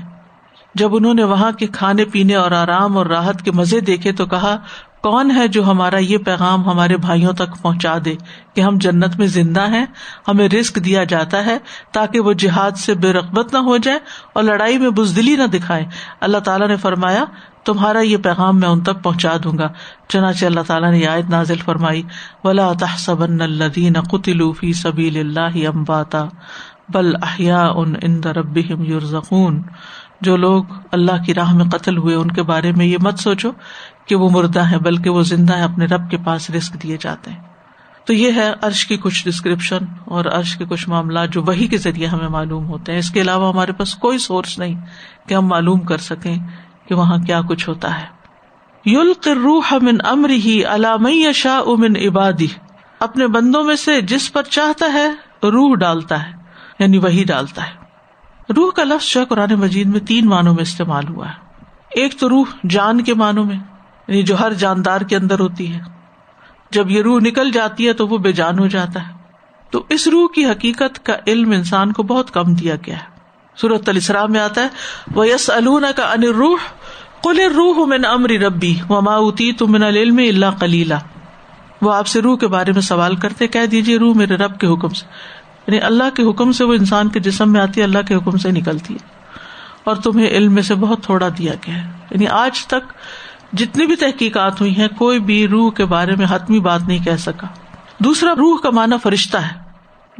جب 0.75 0.95
انہوں 0.95 1.13
نے 1.13 1.23
وہاں 1.23 1.51
کے 1.51 1.67
کھانے 1.67 2.05
پینے 2.05 2.35
اور 2.35 2.51
آرام 2.51 2.97
اور 2.97 3.05
راحت 3.05 3.41
کے 3.41 3.51
مزے 3.51 3.79
دیکھے 3.79 4.11
تو 4.11 4.25
کہا، 4.25 4.57
کون 5.01 5.31
ہے 5.31 5.47
جو 5.47 5.63
ہمارا 5.63 5.97
یہ 5.97 6.17
پیغام 6.17 6.65
ہمارے 6.65 6.97
بھائیوں 6.97 7.33
تک 7.33 7.61
پہنچا 7.61 7.97
دے 8.05 8.15
کہ 8.53 8.61
ہم 8.61 8.77
جنت 8.77 9.15
میں 9.15 9.27
زندہ 9.27 9.69
ہیں؟ 9.69 9.85
ہمیں 10.27 10.49
رسک 10.49 10.75
دیا 10.75 11.03
جاتا 11.03 11.45
ہے 11.45 11.57
تاکہ 11.91 12.19
وہ 12.19 12.33
جہاد 12.33 12.71
سے 12.71 12.93
بے 12.93 13.13
رغبت 13.13 13.53
نہ 13.53 13.57
ہو 13.57 13.77
جائے 13.77 13.99
اور 14.33 14.43
لڑائی 14.43 14.77
میں 14.77 14.89
بزدلی 14.89 15.35
نہ 15.35 15.43
دکھائے 15.43 15.85
اللہ 16.21 16.37
تعالیٰ 16.37 16.67
نے 16.67 16.75
فرمایا 16.75 17.23
تمہارا 17.65 17.99
یہ 17.99 18.17
پیغام 18.17 18.59
میں 18.59 18.67
ان 18.67 18.81
تک 18.81 19.03
پہنچا 19.03 19.33
دوں 19.43 19.57
گا۔ 19.57 19.67
چنانچہ 20.07 20.45
اللہ 20.45 20.59
تعالیٰ 20.67 20.91
نے 20.91 21.05
عائد 21.05 21.29
نازل 21.29 21.57
فرمائی، 21.57 22.03
ولا 22.43 22.71
تحسبن 22.79 23.41
الذين 23.41 23.93
قتلوا 23.93 24.53
في 24.59 24.71
سبيل 24.71 25.17
الله 25.17 25.75
امواتا 25.75 26.25
بل 26.89 27.15
احياء 27.21 27.73
عند 28.03 28.25
ربهم 28.25 28.83
يرزقون۔ 28.83 29.61
جو 30.21 30.37
لوگ 30.37 30.63
اللہ 30.91 31.23
کی 31.25 31.33
راہ 31.33 31.55
میں 31.55 31.65
قتل 31.65 31.97
ہوئے، 31.97 32.15
ان 32.15 32.31
کے 32.31 32.43
بارے 32.43 32.71
میں 32.71 32.85
یہ 32.85 32.97
مت 33.01 33.19
سوچو 33.19 33.51
کہ 34.05 34.15
وہ 34.15 34.29
مردہ 34.29 34.59
ہے 34.59 34.79
بلکہ 34.79 35.09
وہ 35.09 35.21
زندہ 35.21 35.57
ہے 35.57 35.61
اپنے 35.61 35.85
رب 35.85 36.09
کے 36.09 36.17
پاس 36.17 36.49
رسک 36.49 36.83
دیے 36.83 36.97
جاتے 36.99 37.31
ہیں۔ 37.31 37.39
تو 38.05 38.13
یہ 38.13 38.31
ہے 38.35 38.51
عرش 38.61 38.85
کی 38.85 38.97
کچھ 38.97 39.25
ڈسکرپشن 39.25 39.77
اور 40.05 40.25
عرش 40.25 40.57
کے 40.57 40.65
کچھ 40.65 40.89
معاملات 40.89 41.29
جو 41.29 41.43
وہی 41.43 41.67
کے 41.67 41.77
ذریعے 41.77 42.07
ہمیں 42.07 42.29
معلوم 42.29 42.67
ہوتے 42.67 42.91
ہیں۔ 42.91 42.99
اس 42.99 43.11
کے 43.11 43.21
علاوہ 43.21 43.53
ہمارے 43.53 43.71
پاس 43.71 43.95
کوئی 43.95 44.17
سورس 44.17 44.59
نہیں 44.59 44.75
کہ 45.27 45.33
ہم 45.33 45.47
معلوم 45.47 45.79
کر 45.79 45.97
سکیں۔ 45.97 46.37
کہ 46.87 46.95
وہاں 46.95 47.17
کیا 47.17 47.41
کچھ 47.41 47.69
ہوتا 47.69 48.01
ہے۔ 48.01 48.05
یلق 48.85 49.27
روح 49.27 49.73
من 49.81 49.97
امر 50.03 50.29
ہی 50.29 50.65
علام 50.65 51.31
شاہ 51.33 51.61
امن 51.67 51.93
عبادی 52.07 52.47
اپنے 52.99 53.27
بندوں 53.27 53.63
میں 53.63 53.75
سے 53.75 54.01
جس 54.01 54.33
پر 54.33 54.43
چاہتا 54.43 54.93
ہے، 54.93 55.09
روح 55.43 55.75
ڈالتا 55.75 56.25
ہے 56.25 56.31
یعنی 56.79 56.97
وہی 56.97 57.23
ڈالتا 57.23 57.67
ہے۔ 57.67 57.85
روح 58.53 58.71
کا 58.71 58.83
لفظ 58.83 59.13
جو 59.13 59.25
قرآن 59.29 59.53
مجید 59.53 59.87
میں 59.87 59.99
تین 59.99 60.25
معنوں 60.25 60.53
میں 60.53 60.61
استعمال 60.61 61.07
ہوا 61.07 61.29
ہے۔ 61.29 61.63
ایک 61.91 62.19
تو 62.19 62.29
روح 62.29 62.45
جان 62.69 63.03
کے 63.03 63.13
معنوں 63.13 63.45
میں 63.45 63.55
یعنی 64.07 64.23
جو 64.23 64.39
ہر 64.39 64.53
جاندار 64.53 65.01
کے 65.01 65.15
اندر 65.15 65.39
ہوتی 65.39 65.73
ہے۔ 65.73 65.79
جب 66.71 66.89
یہ 66.89 67.01
روح 67.01 67.19
نکل 67.19 67.51
جاتی 67.51 67.87
ہے 67.87 67.93
تو 67.93 68.07
وہ 68.07 68.17
بے 68.17 68.31
جان 68.31 68.59
ہو 68.59 68.67
جاتا 68.67 69.07
ہے۔ 69.07 69.13
تو 69.71 69.83
اس 69.89 70.07
روح 70.07 70.27
کی 70.35 70.45
حقیقت 70.45 71.05
کا 71.05 71.13
علم 71.27 71.51
انسان 71.51 71.91
کو 71.91 72.03
بہت 72.03 72.31
کم 72.31 72.53
دیا 72.53 72.75
گیا 72.75 72.95
ہے۔ 72.95 73.14
سورت 73.61 73.89
السلام 73.89 74.31
میں 74.31 74.39
آتا 74.39 74.61
ہے 74.61 74.67
وہ 75.15 75.27
یس 75.27 75.51
کا 75.95 76.03
ان 76.03 76.23
روح 76.23 76.57
کل 77.23 77.39
روح 77.39 77.85
من 77.85 78.05
امری 78.05 78.39
ربی 78.39 78.79
و 78.89 79.01
ماؤتی 79.01 79.51
تو 79.51 79.67
من 79.67 79.83
العلم 79.83 80.17
اللہ 80.17 80.59
کلیلہ 80.59 80.93
وہ 81.81 81.93
آپ 81.93 82.07
سے 82.07 82.21
روح 82.21 82.37
کے 82.37 82.47
بارے 82.47 82.71
میں 82.71 82.81
سوال 82.81 83.15
کرتے 83.15 83.47
کہہ 83.47 83.65
دیجیے 83.65 83.97
روح 83.97 84.15
میرے 84.15 84.35
رب 84.35 84.59
کے 84.59 84.67
حکم 84.67 84.89
سے۔ 84.89 85.05
یعنی 85.67 85.79
اللہ 85.79 86.15
کے 86.15 86.23
حکم 86.23 86.51
سے 86.51 86.63
وہ 86.63 86.73
انسان 86.73 87.09
کے 87.09 87.19
جسم 87.19 87.51
میں 87.51 87.61
آتی 87.61 87.79
ہے، 87.79 87.85
اللہ 87.85 87.99
کے 88.07 88.15
حکم 88.15 88.37
سے 88.37 88.51
نکلتی 88.51 88.93
ہے۔ 88.93 89.07
اور 89.83 89.95
تمہیں 89.95 90.27
علم 90.27 90.53
میں 90.53 90.63
سے 90.63 90.75
بہت 90.75 91.03
تھوڑا 91.03 91.27
دیا 91.37 91.53
گیا 91.53 91.85
ہے۔ 91.85 91.91
یعنی 92.11 92.27
آج 92.27 92.65
تک 92.65 92.93
جتنی 93.53 93.85
بھی 93.85 93.95
تحقیقات 93.95 94.61
ہوئی 94.61 94.77
ہیں، 94.77 94.87
کوئی 94.97 95.19
بھی 95.19 95.47
روح 95.47 95.71
کے 95.71 95.85
بارے 95.85 96.15
میں 96.15 96.25
حتمی 96.29 96.59
بات 96.59 96.81
نہیں 96.87 97.05
کہہ 97.05 97.15
سکا۔ 97.15 97.47
دوسرا، 97.99 98.31
روح 98.37 98.57
کا 98.57 98.69
معنی 98.69 98.95
فرشتہ 99.03 99.37
ہے۔ 99.37 99.64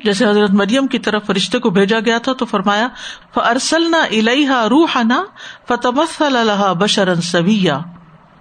جیسے 0.03 0.25
حضرت 0.25 0.49
مریم 0.49 0.87
کی 0.87 0.99
طرف 0.99 1.25
فرشتے 1.25 1.59
کو 1.59 1.69
بھیجا 1.69 1.99
گیا 1.99 2.17
تھا 2.17 2.33
تو 2.33 2.45
فرمایا 2.45 2.87
ارسلنا 3.35 3.97
الحا 3.97 4.69
روح 4.69 4.97
نا 5.03 5.23
فتمس 5.67 6.21
اللہ 6.21 6.73
بشرن 6.73 7.21
سویا 7.21 7.79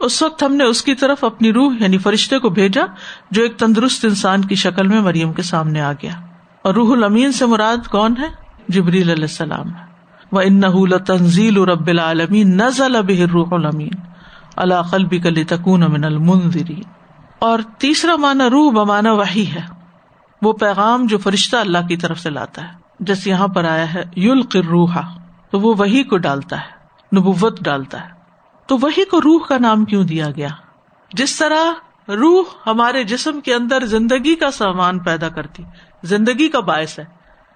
اس 0.01 0.23
وقت 0.23 0.43
ہم 0.43 0.55
نے 0.55 0.65
اس 0.65 0.83
کی 0.83 0.95
طرف 0.95 1.25
اپنی 1.25 1.53
روح 1.53 1.75
یعنی 1.81 1.99
فرشتے 1.99 2.39
کو 2.39 2.49
بھیجا، 2.49 2.83
جو 3.31 3.43
ایک 3.43 3.57
تندرست 3.57 4.05
انسان 4.05 4.45
کی 4.45 4.55
شکل 4.55 4.89
میں 4.89 5.01
مریم 5.01 5.33
کے 5.33 5.43
سامنے 5.43 5.81
آ 5.81 5.93
گیا۔ 5.93 6.13
اور 6.63 6.75
روح 6.75 6.93
المین 6.93 7.33
سے 7.33 7.47
مراد 7.47 7.87
کون 7.87 8.15
ہے؟ 8.21 8.27
جبریل 8.69 9.11
علیہ 9.11 9.25
السلام 9.25 9.67
و 10.33 10.39
ان 10.39 10.61
تنزیل 11.07 11.57
رب 11.57 11.87
العالمین 11.87 12.57
نزل 12.57 12.97
اب 12.97 13.11
روح 13.33 13.49
المین 13.51 13.93
اللہ 14.57 14.83
قلبی 14.91 15.19
کلی 15.19 15.45
تکون 15.45 15.81
من 15.81 16.05
المنظرین 16.05 16.83
اور 17.39 17.59
تیسرا 17.79 18.17
مانا 18.17 18.51
روح 18.51 18.73
بمانا 18.73 19.13
وہی 19.13 19.47
ہے۔ 19.55 19.74
وہ 20.45 20.53
پیغام 20.53 21.07
جو 21.07 21.19
فرشتہ 21.19 21.57
اللہ 21.57 21.87
کی 21.89 21.97
طرف 21.97 22.19
سے 22.19 22.31
لاتا 22.31 22.63
ہے۔ 22.63 22.69
جیسے 23.01 23.31
یہاں 23.31 23.49
پر 23.49 23.65
آیا 23.65 23.95
ہے 23.95 24.03
یل 24.17 24.41
روحا 24.69 25.01
تو 25.51 25.61
وہ 25.61 25.75
وہی 25.79 26.03
کو 26.03 26.17
ڈالتا 26.17 26.61
ہے، 26.61 26.85
نبوت 27.17 27.61
ڈالتا 27.61 28.05
ہے۔ 28.05 28.11
تو 28.67 28.79
وہی 28.79 29.05
کو 29.05 29.21
روح 29.21 29.47
کا 29.47 29.59
نام 29.59 29.85
کیوں 29.85 30.05
دیا 30.05 30.31
گیا؟ 30.37 30.49
جس 31.13 31.37
طرح 31.37 31.73
روح 32.11 32.45
ہمارے 32.67 33.05
جسم 33.05 33.41
کے 33.41 33.55
اندر 33.55 33.87
زندگی 33.87 34.35
کا 34.35 34.51
سامان 34.51 34.99
پیدا 34.99 35.29
کرتی، 35.29 35.63
زندگی 36.03 36.49
کا 36.49 36.61
باعث 36.61 36.99
ہے۔ 36.99 37.05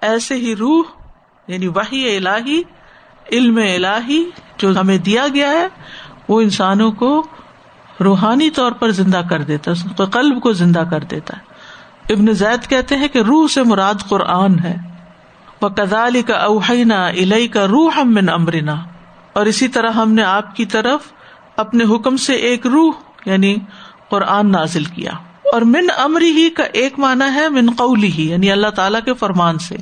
ایسے 0.01 0.35
ہی 0.35 0.57
روح 0.57 0.83
یعنی 1.49 1.69
وہی 1.69 2.17
الہی، 2.17 2.63
علم 3.33 3.57
الہی 3.57 4.31
جو 4.59 4.81
ہمیں 4.81 4.99
دیا 4.99 5.27
گیا 5.35 5.51
ہے، 5.51 5.69
وہ 6.29 6.41
انسانوں 6.41 6.93
کو 6.93 7.27
روحانی 8.01 8.51
طور 8.51 8.73
پر 8.73 8.91
زندہ 8.91 9.21
کر 9.31 9.43
دیتا 9.43 9.71
ہے 9.71 10.03
قلب 10.13 10.43
کو 10.43 10.53
زندہ 10.53 10.85
کر 10.91 11.01
دیتا 11.01 11.37
ہے۔ 11.37 11.48
ابن 12.09 12.33
زید 12.33 12.69
کہتے 12.69 12.97
ہیں 12.97 13.09
کہ 13.09 13.19
روح 13.19 13.49
سے 13.49 13.63
مراد 13.63 13.95
قرآن 14.09 14.59
ہے۔ 14.59 14.77
وہ 15.63 15.69
کدالی 15.69 16.23
کا 16.23 16.35
اوہینا 16.35 17.07
الہی 17.07 17.49
کا 17.49 17.67
روح 17.67 17.91
ہم 17.97 18.15
من 18.15 18.29
امرنا 18.29 18.75
اور 19.33 19.47
اسی 19.47 19.69
طرح 19.69 19.91
ہم 19.91 20.13
نے 20.13 20.23
آپ 20.23 20.57
کی 20.57 20.65
طرف 20.65 21.01
اپنے 21.57 21.85
حکم 21.85 22.17
سے 22.17 22.33
ایک 22.33 22.67
روح 22.67 22.93
یعنی 23.27 23.57
قرآن 24.09 24.53
نازل 24.53 24.85
کیا۔ 24.85 25.11
اور 25.53 25.63
من 25.63 25.87
امری 25.99 26.31
ہی 26.31 26.51
کا 26.51 26.63
ایک 26.63 26.99
مانا 26.99 27.35
ہے 27.35 27.49
من 27.49 27.71
قولی 27.77 28.13
ہی 28.13 28.31
یعنی 28.31 28.53
اللہ 28.53 28.69
تعالی 28.69 28.99
کے 29.05 29.15
فرمان 29.15 29.59
سے۔ 29.59 29.77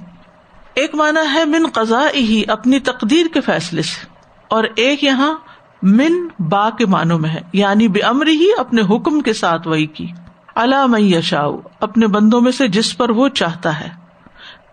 ایک 0.75 0.95
مانا 0.95 1.35
ہے 1.35 1.45
من 1.45 1.67
قزا 1.73 2.03
ہی 2.15 2.43
اپنی 2.49 2.81
تقدیر 2.81 3.27
کے 3.35 3.41
فیصلے 3.41 3.83
سے۔ 3.83 4.07
اور 4.49 4.65
ایک 4.77 5.05
یہاں 5.05 5.35
من 5.83 6.29
با 6.39 6.71
کے 6.71 6.87
معنوں 6.87 7.19
میں 7.19 7.31
ہے 7.31 7.41
یعنی 7.53 7.89
بے 7.89 8.01
امری 8.01 8.37
ہی 8.37 8.49
اپنے 8.59 8.83
حکم 8.83 9.21
کے 9.21 9.33
ساتھ 9.33 9.69
وہی 9.69 9.87
کی۔ 9.87 10.07
اللہ 10.57 11.01
یشاؤ 11.01 11.61
اپنے 11.81 12.07
بندوں 12.07 12.41
میں 12.41 12.53
سے 12.53 12.69
جس 12.69 12.97
پر 12.97 13.11
وہ 13.11 13.29
چاہتا 13.29 13.81
ہے۔ 13.81 13.89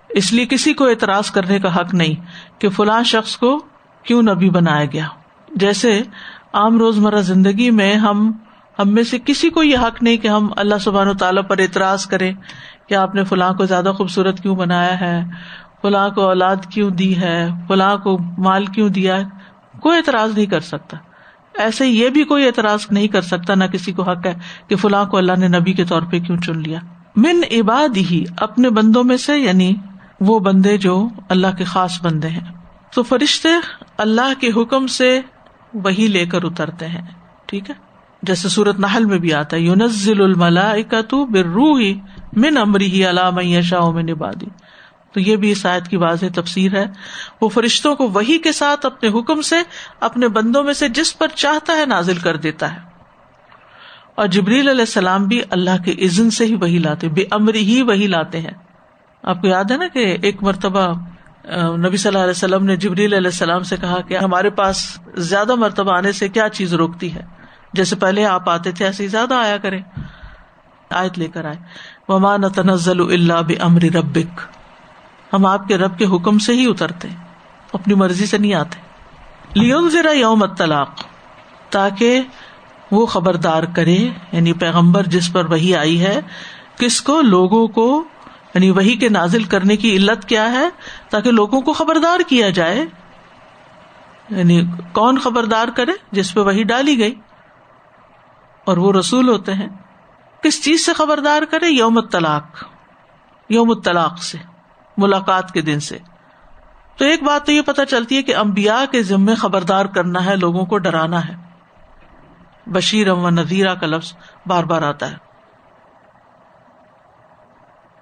اس 0.10 0.34
لیے 0.34 0.46
کسی 0.46 0.74
کو 0.74 0.86
اعتراض 0.86 1.32
کرنے 1.32 1.60
کا 1.60 1.76
حق 1.76 1.94
نہیں 1.94 2.16
کہ 2.60 2.70
فلاں 2.70 3.04
شخص 3.04 3.38
کو 3.38 3.60
کیوں 4.04 4.22
نبی 4.22 4.50
بنایا 4.50 4.86
گیا۔ 4.86 5.08
جیسے 5.56 6.02
عام 6.54 6.78
روز 6.78 7.00
مرہ 7.00 7.22
زندگی 7.22 7.72
میں 7.72 7.96
ہم 7.96 8.32
ہم 8.80 8.90
میں 8.90 9.04
سے 9.04 9.18
کسی 9.26 9.50
کو 9.50 9.64
یہ 9.64 9.78
حق 9.78 10.04
نہیں 10.04 10.18
کہ 10.18 10.28
ہم 10.28 10.50
اللہ 10.58 10.76
سبحان 10.82 11.08
و 11.08 11.14
تعالیٰ 11.14 11.44
پر 11.48 11.58
اعتراض 11.58 12.06
کریں 12.06 12.34
کہ 12.90 12.96
آپ 12.96 13.16
نے 13.16 13.24
فلاں 13.24 13.54
کو 13.54 13.66
زیادہ 13.66 13.92
خوبصورت 13.98 14.40
کیوں 14.40 14.56
بنایا 14.56 15.02
ہے، 15.02 15.24
فلاں 15.82 16.10
کو 16.10 16.22
اولاد 16.22 16.56
کیوں 16.70 16.90
دی 16.90 17.22
ہے، 17.22 17.48
فلاں 17.68 17.98
کو 17.98 18.18
مال 18.38 18.66
کیوں 18.66 18.90
دیا 18.90 19.18
ہے۔ 19.18 19.24
کوئی 19.80 19.98
اعتراض 19.98 20.36
نہیں 20.36 20.46
کر 20.46 20.60
سکتا۔ 20.60 20.98
ایسے 21.58 21.88
یہ 21.88 22.10
بھی 22.10 22.24
کوئی 22.24 22.46
اعتراض 22.46 22.80
نہیں 22.92 23.08
کر 23.08 23.22
سکتا، 23.22 23.56
نہ 23.56 23.64
کسی 23.64 23.92
کو 23.92 24.04
حق 24.04 24.26
ہے 24.26 24.34
کہ 24.68 24.76
فلاں 24.76 25.06
کو 25.06 25.18
اللہ 25.18 25.32
نے 25.38 25.48
نبی 25.48 25.74
کے 25.74 25.86
طور 25.86 26.02
پہ 26.02 26.20
کیوں 26.20 26.38
چن 26.38 26.60
لیا۔ 26.60 26.80
من 27.16 27.42
عباد 27.52 27.98
ہی 27.98 28.24
اپنے 28.38 28.70
بندوں 28.70 29.04
میں 29.04 29.18
سے 29.18 29.38
یعنی 29.38 29.74
وہ 30.20 30.40
بندے 30.40 30.78
جو 30.78 31.08
اللہ 31.30 31.56
کے 31.58 31.64
خاص 31.64 32.02
بندے 32.02 32.28
ہیں۔ 32.28 32.54
تو 32.96 33.04
فرشتے 33.04 33.50
اللہ 33.98 34.34
کے 34.40 34.52
حکم 34.56 34.88
سے 34.88 35.22
وہی 35.74 36.08
لے 36.08 36.26
کر 36.26 36.44
اترتے 36.44 36.88
ہیں، 36.88 37.02
ٹھیک 37.46 37.70
ہے؟ 37.70 37.76
جیسے 38.22 38.50
سورت 38.50 38.80
نحل 38.80 39.06
میں 39.06 39.18
بھی 39.18 39.34
آتا 39.34 39.58
ہے، 39.58 39.62
یونزل 39.62 40.22
الملا 40.22 40.74
تو 41.10 41.26
برو 41.26 41.76
ہی 41.76 42.00
من 42.34 42.58
امری 42.58 42.86
ہی 42.86 43.10
علام 43.10 43.62
شاہ 43.62 43.90
میں 43.90 44.04
نبادی 44.04 44.46
تو 45.14 45.20
یہ 45.20 45.36
بھی 45.36 45.52
اس 45.52 45.66
آیت 45.66 45.88
کی 45.88 45.98
واضح 45.98 46.26
تفسیر 46.36 46.76
ہے۔ 46.76 46.86
وہ 47.42 47.50
فرشتوں 47.50 47.96
کو 47.96 48.08
وہی 48.10 48.38
کے 48.38 48.52
ساتھ 48.52 48.86
اپنے 48.86 49.10
حکم 49.10 49.42
سے، 49.42 49.56
اپنے 50.00 50.28
بندوں 50.28 50.64
میں 50.64 50.74
سے 50.74 50.90
جس 50.90 51.18
پر 51.18 51.28
چاہتا 51.28 51.74
ہے 51.74 51.86
نازل 51.86 52.18
کر 52.18 52.38
دیتا 52.38 52.74
ہے۔ 52.74 52.80
اور 54.16 54.28
جبریل 54.28 54.70
علیہ 54.70 54.80
السلام 54.80 55.26
بھی 55.26 55.42
اللہ 55.50 55.84
کے 55.86 55.92
عزن 55.92 56.30
سے 56.30 56.46
ہی 56.46 56.56
وہی 56.56 56.78
لاتے، 56.78 57.10
بے 57.10 57.24
امری 57.32 57.60
ہی 57.60 57.82
وہی 57.82 58.08
لاتے 58.08 58.42
ہیں۔ 58.42 58.52
آپ 59.24 59.42
کو 59.42 59.48
یاد 59.48 59.72
ہے 59.72 59.78
نا 59.78 59.88
کہ 59.88 60.18
ایک 60.22 60.44
مرتبہ 60.44 60.94
نبی 61.78 61.98
صلی 61.98 62.08
اللہ 62.08 62.20
علیہ 62.20 62.32
وسلم 62.32 62.66
نے 62.66 62.76
جبریل 62.76 63.14
علیہ 63.14 63.28
السلام 63.28 63.64
سے 63.64 63.78
کہا 63.78 64.02
کہ 64.02 64.18
ہمارے 64.18 64.50
پاس 64.50 65.00
زیادہ 65.16 65.56
مرتبہ 65.56 65.98
آنے 65.98 66.12
سے 66.12 66.30
کیا 66.30 66.50
چیز 66.50 66.74
روکتی 66.74 67.14
ہے؟ 67.16 67.22
جیسے 67.74 67.96
پہلے 67.96 68.26
آپ 68.26 68.50
آتے 68.50 68.72
تھے، 68.72 68.86
ایسے 68.86 69.04
ہی 69.04 69.08
زیادہ 69.08 69.34
آیا 69.34 69.58
کرے 69.58 69.80
آیت 70.90 71.20
لے 71.20 71.28
کر 71.28 71.46
آئے۔ 71.46 71.56
ومان 72.08 72.50
تنزل 72.50 73.02
اللہ 73.02 73.42
بمر 73.48 73.82
ربک 73.82 74.42
ہم 75.34 75.46
آپ 75.46 75.68
کے 75.68 75.78
رب 75.78 75.98
کے 75.98 76.06
حکم 76.06 76.40
سے 76.40 76.54
ہی 76.54 76.66
اترتے 76.70 77.08
اپنی 77.74 77.94
مرضی 77.94 78.26
سے 78.26 78.38
نہیں 78.38 78.54
آتے۔ 78.54 78.80
لیون 79.54 79.90
ذرا 79.90 80.12
یوم 80.12 80.46
طلاق 80.46 80.90
تاکہ 81.70 82.22
وہ 82.92 83.06
خبردار 83.06 83.64
کرے 83.76 83.98
یعنی 84.32 84.54
پیغمبر 84.54 85.04
جس 85.04 85.34
پر 85.34 85.46
وہی 85.46 85.76
آئی 85.76 86.02
ہے، 86.02 86.22
کس 86.80 87.02
کو، 87.02 87.22
لوگوں 87.22 87.68
کو 87.68 88.04
یعنی 88.54 88.72
وہی 88.72 88.96
کے 88.96 89.10
نازل 89.10 89.44
کرنے 89.44 89.78
کی 89.78 89.98
علت 89.98 90.26
کیا 90.26 90.52
ہے، 90.52 90.70
تاکہ 91.10 91.32
لوگوں 91.32 91.62
کو 91.62 91.74
خبردار 91.74 92.20
کیا 92.28 92.50
جائے۔ 92.50 92.86
یعنی 94.30 94.62
کون 94.92 95.18
خبردار 95.18 95.68
کرے، 95.68 95.92
جس 96.12 96.34
پہ 96.34 96.40
وہی 96.40 96.64
ڈالی 96.64 97.00
گئی۔ 97.00 97.16
اور 98.66 98.78
وہ 98.78 98.94
رسول 98.94 99.30
ہوتے 99.30 99.54
ہیں۔ 99.54 99.68
کس 100.44 100.64
چیز 100.64 100.86
سے 100.86 100.94
خبردار 100.94 101.42
کرے؟ 101.52 101.68
یوم 101.68 102.02
طلاق 102.02 102.64
یوم 103.50 103.74
طلاق 103.74 104.24
سے۔ 104.24 104.53
ملاقات 104.98 105.52
کے 105.52 105.62
دن 105.62 105.80
سے۔ 105.80 105.98
تو 106.98 107.06
ایک 107.06 107.24
بات 107.24 107.46
تو 107.46 107.52
یہ 107.52 107.62
پتا 107.62 107.86
چلتی 107.86 108.18
ہے 108.18 108.24
کہ 108.24 108.36
امبیا 108.36 108.86
کے 108.92 109.04
ذمے 109.04 109.36
خبردار 109.36 109.86
کرنا 109.86 110.26
ہے، 110.26 110.36
لوگوں 110.36 110.66
کو 110.66 110.78
ڈرانا 110.78 111.28
ہے۔ 111.28 111.36
بشیر 112.68 113.12
و 113.12 113.30
نذیرہ 113.30 113.76
کا 113.76 113.88
لفظ 113.88 114.14
بار 114.46 114.64
بار 114.64 114.82
آتا 114.82 115.12
ہے۔ 115.12 115.34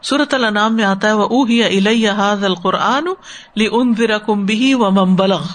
سورت 0.02 0.34
النام 0.34 0.76
میں 0.76 0.84
آتا 0.84 1.08
ہے 1.08 1.14
وہ 1.14 1.24
اوہ 1.24 1.66
الحاظ 1.66 2.44
القرآن 2.44 3.06
لی 3.56 3.68
ان 3.72 3.94
کم 4.26 4.46
بھی 4.46 4.74
و 4.74 4.92
ممبلغ 4.92 5.46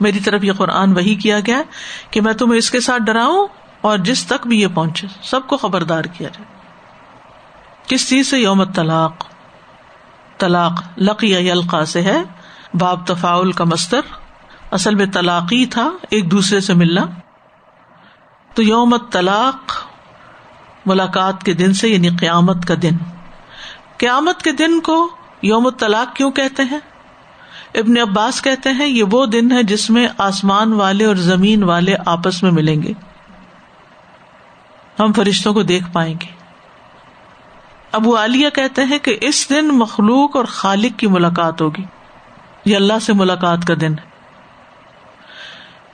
میری 0.00 0.20
طرف 0.20 0.44
یہ 0.44 0.52
قرآن 0.52 0.92
وہی 0.92 1.14
کیا 1.14 1.40
گیا 1.46 1.62
کہ 2.10 2.20
میں 2.20 2.32
تمہیں 2.32 2.58
اس 2.58 2.70
کے 2.70 2.80
ساتھ 2.80 3.02
ڈراؤں 3.02 3.46
اور 3.80 3.98
جس 3.98 4.26
تک 4.26 4.46
بھی 4.46 4.60
یہ 4.60 4.66
پہنچے، 4.74 5.06
سب 5.22 5.40
کو 5.46 5.56
خبردار 5.56 6.02
کیا 6.02 6.28
جائے۔ 6.28 6.44
کس 7.86 8.08
چیز 8.08 8.30
سے؟ 8.30 8.38
یوم 8.38 8.64
طلاق 8.64 9.24
طلاق 10.38 10.98
لقی 10.98 11.34
یلقا 11.34 11.84
سے 11.84 12.02
ہے، 12.02 12.22
باب 12.74 13.06
تفاول 13.06 13.52
کا 13.52 13.64
مستر 13.64 14.00
اصل 14.70 14.94
میں 14.94 15.06
طلاقی 15.06 15.66
تھا، 15.66 15.90
ایک 16.10 16.30
دوسرے 16.30 16.60
سے 16.60 16.74
ملنا۔ 16.74 17.06
تو 18.54 18.62
یوم 18.62 18.96
طلاق 18.96 19.72
ملاقات 20.86 21.42
کے 21.42 21.54
دن 21.54 21.72
سے 21.72 21.88
یعنی 21.88 22.08
قیامت 22.08 22.66
کا 22.66 22.74
دن۔ 22.82 22.96
قیامت 23.96 24.42
کے 24.42 24.52
دن 24.52 24.80
کو 24.80 25.10
یوم 25.42 25.70
طلاق 25.70 26.16
کیوں 26.16 26.30
کہتے 26.30 26.62
ہیں؟ 26.62 26.78
ابن 27.74 28.10
عباس 28.10 28.42
کہتے 28.42 28.70
ہیں، 28.70 28.86
یہ 28.86 29.04
وہ 29.10 29.26
دن 29.26 29.52
ہے 29.52 29.62
جس 29.62 29.90
میں 29.90 30.08
آسمان 30.18 30.72
والے 30.72 31.04
اور 31.04 31.16
زمین 31.16 31.62
والے 31.62 31.94
آپس 32.06 32.42
میں 32.42 32.50
ملیں 32.50 32.82
گے۔ 32.82 32.92
ہم 35.00 35.12
فرشتوں 35.12 35.54
کو 35.54 35.62
دیکھ 35.62 35.84
پائیں 35.92 36.14
گے۔ 36.22 36.43
ابو 37.94 38.16
عالیہ 38.16 38.50
کہتے 38.50 38.84
ہیں 38.84 38.98
کہ 38.98 39.18
اس 39.20 39.50
دن 39.50 39.68
مخلوق 39.68 40.36
اور 40.36 40.44
خالق 40.44 40.98
کی 40.98 41.06
ملاقات 41.06 41.60
ہوگی۔ 41.60 41.84
یہ 42.64 42.76
اللہ 42.76 42.98
سے 43.02 43.12
ملاقات 43.12 43.58
کا 43.68 43.74
دن 43.80 43.92
ہے۔ 43.92 44.08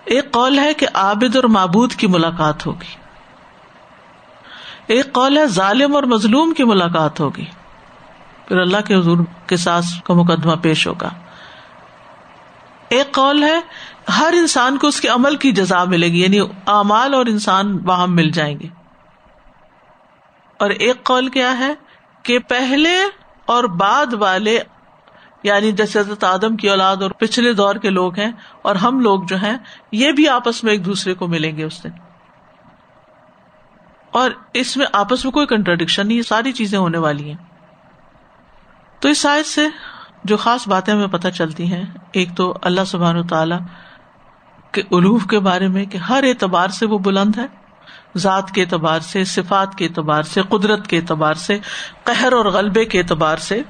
ایک 0.05 0.31
قول 0.31 0.59
ہے 0.59 0.75
کہ 0.75 0.87
عابد 0.95 1.37
اور 1.37 1.45
معبود 1.45 1.93
کی 1.95 2.07
ملاقات 2.07 2.67
ہوگی۔ 2.67 2.97
ایک 4.87 5.13
قول 5.13 5.39
ہے 5.39 5.47
ظالم 5.47 5.95
اور 5.95 6.03
مظلوم 6.03 6.55
کی 6.55 6.65
ملاقات 6.65 7.21
ہوگی۔ 7.21 7.45
پھر 8.49 8.61
اللہ 8.61 8.77
کے 8.87 8.95
حضور 8.95 9.19
کے 9.47 9.57
ساس 9.57 9.85
کا 10.05 10.15
مقدمہ 10.15 10.55
پیش 10.63 10.87
ہوگا۔ 10.87 11.11
ایک 12.89 13.13
قول 13.13 13.45
ہے 13.45 13.61
ہر 14.19 14.35
انسان 14.37 14.79
کو 14.79 14.87
اس 14.87 15.01
کے 15.01 15.09
عمل 15.09 15.37
کی 15.37 15.53
جزا 15.53 15.85
ملے 15.85 16.09
گی 16.09 16.23
یعنی 16.23 16.41
اعمال 16.67 17.15
اور 17.15 17.27
انسان 17.27 17.79
وہاں 17.85 18.07
مل 18.07 18.31
جائیں 18.31 18.61
گے۔ 18.61 18.67
اور 20.59 20.71
ایک 20.71 21.05
قول 21.05 21.29
کیا 21.29 21.59
ہے؟ 21.59 21.75
کہ 22.23 22.39
پہلے 22.39 22.95
اور 23.47 23.65
بعد 23.65 24.13
والے 24.13 24.59
یعنی 25.43 25.73
جیسے 25.73 26.01
حضرت 26.01 26.25
آدم 26.25 26.57
کی 26.57 26.71
اولاد 26.71 26.97
اور 26.97 27.11
پچھلے 27.11 27.53
دور 27.53 27.75
کے 27.75 27.91
لوگ 27.91 28.19
ہیں 28.19 28.33
اور 28.63 28.77
ہم 28.77 29.01
لوگ 29.01 29.23
جو 29.29 29.37
ہیں، 29.37 29.57
یہ 29.93 30.13
بھی 30.13 30.29
آپس 30.29 30.65
میں 30.65 30.73
ایک 30.73 30.85
دوسرے 30.85 31.15
کو 31.15 31.27
ملیں 31.27 31.57
گے 31.57 31.65
اس 31.65 31.85
دن۔ 31.85 31.91
اور 34.11 34.31
اس 34.55 34.77
میں 34.77 34.87
آپس 34.93 35.25
میں 35.25 35.33
کوئی 35.33 35.47
کنٹرڈکشن 35.47 36.09
نہیں 36.09 36.23
ساری 36.23 36.53
چیزیں 36.53 36.79
ہونے 36.79 36.99
والی 36.99 37.29
ہیں۔ 37.29 37.37
تو 39.01 39.09
اس 39.09 39.19
سائز 39.19 39.47
سے 39.47 39.67
جو 40.25 40.37
خاص 40.37 40.69
باتیں 40.69 40.95
ہمیں 40.95 41.07
پتہ 41.07 41.29
چلتی 41.29 41.73
ہیں، 41.73 41.85
ایک 42.13 42.29
تو 42.37 42.55
اللہ 42.63 42.85
سبحان 42.87 43.27
تعالی 43.27 43.55
کے 44.73 44.83
الوف 44.91 45.27
کے 45.27 45.39
بارے 45.39 45.69
میں 45.69 45.85
کہ 45.85 45.99
ہر 45.99 46.23
اعتبار 46.23 46.69
سے 46.69 46.87
وہ 46.87 46.99
بلند 46.99 47.39
ہے۔ 47.39 47.60
ذات 48.17 48.51
کے 48.51 48.63
اعتبار 48.63 49.01
سے، 49.01 49.25
صفات 49.25 49.75
کے 49.75 49.85
اعتبار 49.85 50.23
سے، 50.23 50.43
قدرت 50.49 50.87
کے 50.87 50.97
اعتبار 50.97 51.35
سے، 51.35 51.59
قہر 52.05 52.33
اور 52.33 52.45
غلبے 52.45 52.85
کے 52.85 52.99
اعتبار 52.99 53.37
سے 53.37 53.63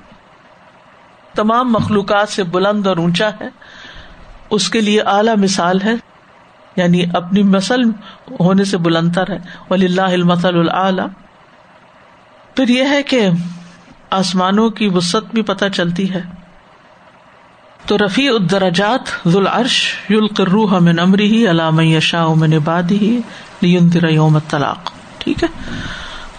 تمام 1.34 1.72
مخلوقات 1.72 2.28
سے 2.28 2.42
بلند 2.42 2.86
اور 2.86 2.96
اونچا 2.96 3.30
ہے۔ 3.40 3.48
اس 4.50 4.70
کے 4.70 4.80
لیے 4.80 5.00
اعلی 5.00 5.30
مثال 5.42 5.82
ہے 5.82 5.94
یعنی 6.76 7.04
اپنی 7.14 7.42
مسل 7.42 7.82
ہونے 8.40 8.64
سے 8.64 8.78
بلندر 8.78 9.30
ہے۔ 9.30 9.38
ولی 9.70 9.86
اللہ 9.86 10.00
المسل 10.00 10.68
العلی 10.68 11.02
پھر 12.56 12.68
یہ 12.68 12.84
ہے 12.88 13.02
کہ 13.02 13.28
آسمانوں 14.10 14.70
کی 14.70 14.88
وسط 14.88 15.34
بھی 15.34 15.42
پتہ 15.42 15.64
چلتی 15.74 16.14
ہے۔ 16.14 16.22
تو 17.86 17.98
رفیع 17.98 18.32
الدرجات 18.32 19.28
ذوالعرش 19.28 19.94
یلقروح 20.10 20.78
من 20.78 20.98
امری 20.98 21.50
علام 21.50 21.80
یشاء 21.80 22.26
من 22.26 22.52
عباده 23.62 23.68
لیندر 23.68 24.08
یوم 24.08 24.34
الطلاق 24.34 24.90
ٹھیک 25.18 25.42
ہے؟ 25.42 25.48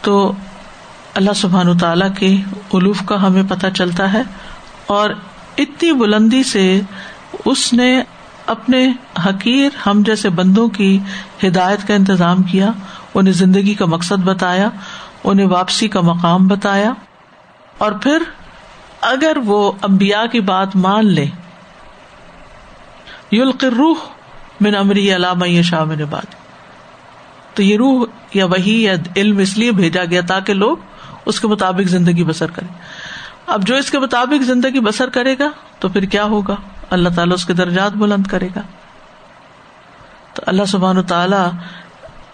تو 0.01 0.31
اللہ 1.13 1.33
سبحان 1.35 1.77
تعالی 1.77 2.05
کے 2.19 2.35
الوف 2.73 3.01
کا 3.05 3.27
ہمیں 3.27 3.43
پتہ 3.49 3.67
چلتا 3.75 4.13
ہے 4.13 4.21
اور 4.85 5.09
اتنی 5.57 5.91
بلندی 5.93 6.43
سے 6.43 6.81
اس 7.45 7.73
نے 7.73 8.03
اپنے 8.45 8.87
حقیر 9.25 9.69
ہم 9.85 10.03
جیسے 10.05 10.29
بندوں 10.29 10.67
کی 10.67 10.99
ہدایت 11.43 11.87
کا 11.87 11.93
انتظام 11.93 12.43
کیا، 12.43 12.71
انہیں 13.13 13.33
زندگی 13.33 13.73
کا 13.73 13.85
مقصد 13.85 14.23
بتایا، 14.23 14.69
انہیں 15.23 15.47
واپسی 15.47 15.87
کا 15.87 16.01
مقام 16.01 16.47
بتایا 16.47 16.93
اور 17.77 17.91
پھر 17.91 18.23
اگر 19.01 19.37
وہ 19.45 19.71
امبیا 19.81 20.25
کی 20.25 20.39
بات 20.39 20.75
مان 20.75 21.07
لے 21.07 21.25
یلقر 23.31 23.73
روح 23.73 23.95
من 24.61 24.75
امری 24.75 25.15
علامہ 25.15 25.61
شاہ 25.61 25.83
میں 25.83 25.95
نے 25.95 26.05
بات 26.05 26.40
تو 27.53 27.63
یہ 27.63 27.77
روح 27.77 28.05
یا 28.33 28.45
وہی 28.45 28.83
یا 28.83 28.93
علم 29.15 29.37
اس 29.37 29.57
لیے 29.57 29.71
بھیجا 29.71 30.05
گیا 30.05 30.21
تاکہ 30.27 30.53
لوگ 30.53 30.77
اس 31.25 31.39
کے 31.39 31.47
مطابق 31.47 31.89
زندگی 31.89 32.23
بسر 32.23 32.51
کرے 32.51 32.73
اب 33.47 33.67
جو 33.67 33.75
اس 33.75 33.91
کے 33.91 33.99
مطابق 33.99 34.43
زندگی 34.43 34.79
بسر 34.79 35.09
کرے 35.09 35.35
گا 35.39 35.49
تو 35.79 35.89
پھر 35.89 36.03
کیا 36.03 36.23
ہوگا؟ 36.23 36.55
اللہ 36.89 37.09
تعالیٰ 37.09 37.33
اس 37.33 37.45
کے 37.45 37.53
درجات 37.53 37.91
بلند 37.91 38.27
کرے 38.27 38.47
گا۔ 38.55 38.61
تو 40.33 40.43
اللہ 40.45 40.65
سبحان 40.65 40.97
و 40.97 41.01
تعالی 41.01 41.57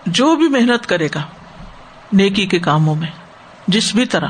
جو 0.06 0.36
بھی 0.36 0.48
محنت 0.48 0.86
کرے 0.86 1.08
گا 1.16 1.22
نیکی 2.14 2.46
کے 2.46 2.60
کاموں 2.60 2.96
میں، 2.96 3.08
جس 3.68 3.96
بھی 3.96 4.06
طرح، 4.06 4.28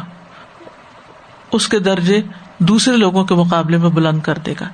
اس 1.52 1.68
کے 1.68 1.80
درجے 1.80 2.22
دوسرے 2.58 2.98
لوگوں 2.98 3.26
کے 3.26 3.36
مقابلے 3.36 3.78
میں 3.78 3.90
بلند 3.90 4.22
کر 4.22 4.38
دے 4.38 4.54
گا۔ 4.60 4.66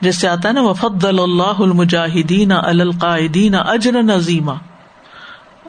جیسے 0.00 0.28
آتا 0.28 0.48
ہے 0.48 0.54
نا 0.54 0.62
وفد 0.62 1.04
اللہ 1.04 1.58
المجاہدین 1.58 2.52
القاعدین 2.52 3.54
اجر 3.54 4.02
نظیمہ 4.02 4.52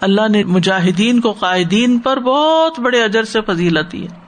اللہ 0.02 0.28
نے 0.28 0.44
مجاہدین 0.44 1.22
کو 1.22 1.32
قائدین 1.32 2.00
پر 2.00 2.20
بہت 2.20 2.80
بڑے 2.80 3.04
اجر 3.04 3.24
سے 3.24 3.42
فضیلت 3.42 3.92
دی 3.92 4.08
ہے۔ 4.08 4.28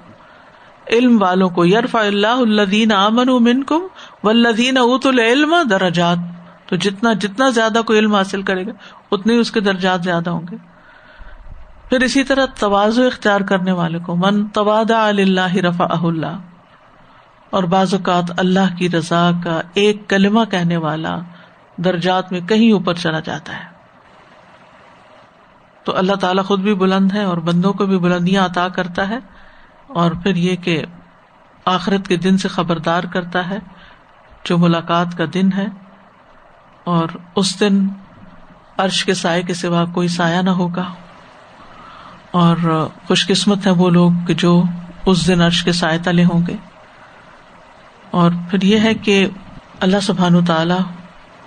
علم 0.89 1.21
والوں 1.21 1.49
کو 1.49 1.65
یرف 1.65 1.95
اللہ 1.95 2.27
الدین 2.27 2.91
امن 2.91 3.29
امن 3.29 3.63
کم 3.63 3.81
و 4.23 4.29
الدین 4.29 4.77
ات 4.77 5.05
العلم 5.05 5.55
درجات۔ 5.69 6.17
تو 6.69 6.75
جتنا 6.75 7.13
جتنا 7.13 7.49
زیادہ 7.49 7.81
کوئی 7.85 7.99
علم 7.99 8.15
حاصل 8.15 8.41
کرے 8.41 8.65
گا، 8.65 8.71
اتنے 9.11 9.37
اس 9.37 9.51
کے 9.51 9.59
درجات 9.59 10.03
زیادہ 10.03 10.29
ہوں 10.29 10.41
گے۔ 10.51 10.55
پھر 11.89 12.01
اسی 12.01 12.23
طرح 12.23 12.45
توازو 12.59 13.03
اختیار 13.03 13.41
کرنے 13.41 13.71
والے 13.71 13.99
کو 13.99 14.15
من 14.15 14.47
تواد 14.47 14.91
اللہ 14.91 15.55
رفا 15.55 15.87
اللہ۔ 15.89 16.39
اور 17.49 17.63
بعض 17.63 17.93
اوقات 17.93 18.23
اللہ 18.37 18.77
کی 18.77 18.89
رضا 18.89 19.31
کا 19.43 19.61
ایک 19.73 20.09
کلمہ 20.09 20.39
کہنے 20.51 20.77
والا 20.77 21.19
درجات 21.77 22.31
میں 22.31 22.41
کہیں 22.41 22.71
اوپر 22.71 22.93
چلا 22.93 23.19
جاتا 23.19 23.59
ہے۔ 23.59 23.68
تو 25.89 25.95
اللہ 25.97 26.15
تعالیٰ 26.15 26.43
خود 26.45 26.59
بھی 26.59 26.73
بلند 26.75 27.13
ہے 27.13 27.23
اور 27.23 27.37
بندوں 27.43 27.71
کو 27.73 27.85
بھی 27.85 27.97
بلندیاں 27.97 28.43
عطا 28.45 28.67
کرتا 28.67 29.07
ہے 29.09 29.17
اور 29.93 30.11
پھر 30.23 30.35
یہ 30.35 30.55
کہ 30.55 30.81
آخرت 31.65 32.07
کے 32.07 32.17
دن 32.17 32.37
سے 32.37 32.47
خبردار 32.47 33.03
کرتا 33.03 33.49
ہے 33.49 33.57
جو 34.45 34.57
ملاقات 34.57 35.17
کا 35.17 35.25
دن 35.33 35.49
ہے 35.57 35.65
اور 36.83 37.15
اس 37.35 37.59
دن 37.59 37.79
عرش 38.77 39.03
کے 39.05 39.13
سائے 39.13 39.41
کے 39.43 39.53
سوا 39.53 39.83
کوئی 39.93 40.07
سایہ 40.07 40.41
نہ 40.41 40.49
ہوگا 40.49 40.83
اور 42.31 42.69
خوش 43.07 43.25
قسمت 43.27 43.67
ہے 43.67 43.71
وہ 43.71 43.89
لوگ 43.89 44.11
کہ 44.27 44.33
جو 44.35 44.53
اس 45.05 45.27
دن 45.27 45.41
عرش 45.41 45.63
کے 45.63 45.71
سائے 45.71 45.97
تلے 46.03 46.25
ہوں 46.25 46.45
گے 46.47 46.55
اور 48.11 48.39
پھر 48.49 48.63
یہ 48.63 48.79
ہے 48.79 48.93
کہ 48.93 49.25
اللہ 49.79 49.99
سبحان 50.01 50.45
تعالی 50.45 50.79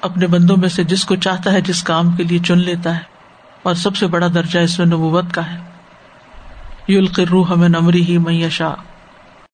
اپنے 0.01 0.26
بندوں 0.26 0.57
میں 0.57 0.68
سے 0.68 0.84
جس 0.84 1.05
کو 1.05 1.16
چاہتا 1.20 1.53
ہے 1.53 1.61
جس 1.61 1.82
کام 1.82 2.11
کے 2.11 2.22
لیے 2.22 2.38
چن 2.38 2.59
لیتا 2.59 2.97
ہے 2.97 3.11
اور 3.62 3.74
سب 3.74 3.96
سے 3.96 4.06
بڑا 4.06 4.26
درجہ 4.34 4.58
اس 4.58 4.78
میں 4.78 4.86
نبوت 4.86 5.24
کا 5.32 5.52
ہے۔ 5.52 5.58
یلقر 6.88 7.28
روح 7.28 7.52
ہمیں 7.52 7.68
نمری 7.68 8.04
ہی 8.04 8.18
میشا 8.18 8.74